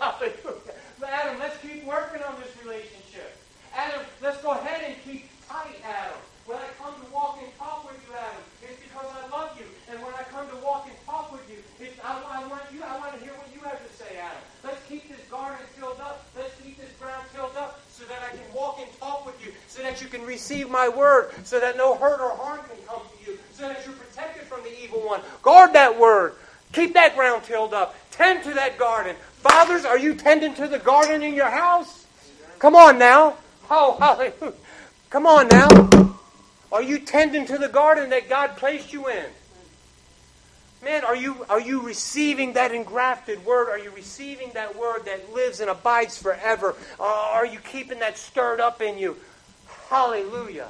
[1.03, 3.35] Adam, let's keep working on this relationship.
[3.75, 6.15] Adam, let's go ahead and keep tight, Adam.
[6.45, 9.65] When I come to walk and talk with you, Adam, it's because I love you.
[9.91, 12.79] And when I come to walk and talk with you, it's, I, I want you,
[12.83, 14.39] I want to hear what you have to say, Adam.
[14.63, 16.23] Let's keep this garden filled up.
[16.35, 19.51] Let's keep this ground filled up so that I can walk and talk with you,
[19.67, 23.01] so that you can receive my word, so that no hurt or harm can come
[23.01, 25.21] to you, so that you're protected from the evil one.
[25.41, 26.33] Guard that word.
[26.73, 27.95] Keep that ground tilled up.
[28.11, 29.15] Tend to that garden.
[29.37, 32.05] Fathers, are you tending to the garden in your house?
[32.59, 33.35] Come on now.
[33.69, 34.53] Oh, hallelujah.
[35.09, 36.13] Come on now.
[36.71, 39.25] Are you tending to the garden that God placed you in?
[40.83, 43.69] Man, are you, are you receiving that engrafted word?
[43.69, 46.75] Are you receiving that word that lives and abides forever?
[46.99, 49.15] Are you keeping that stirred up in you?
[49.89, 50.67] Hallelujah.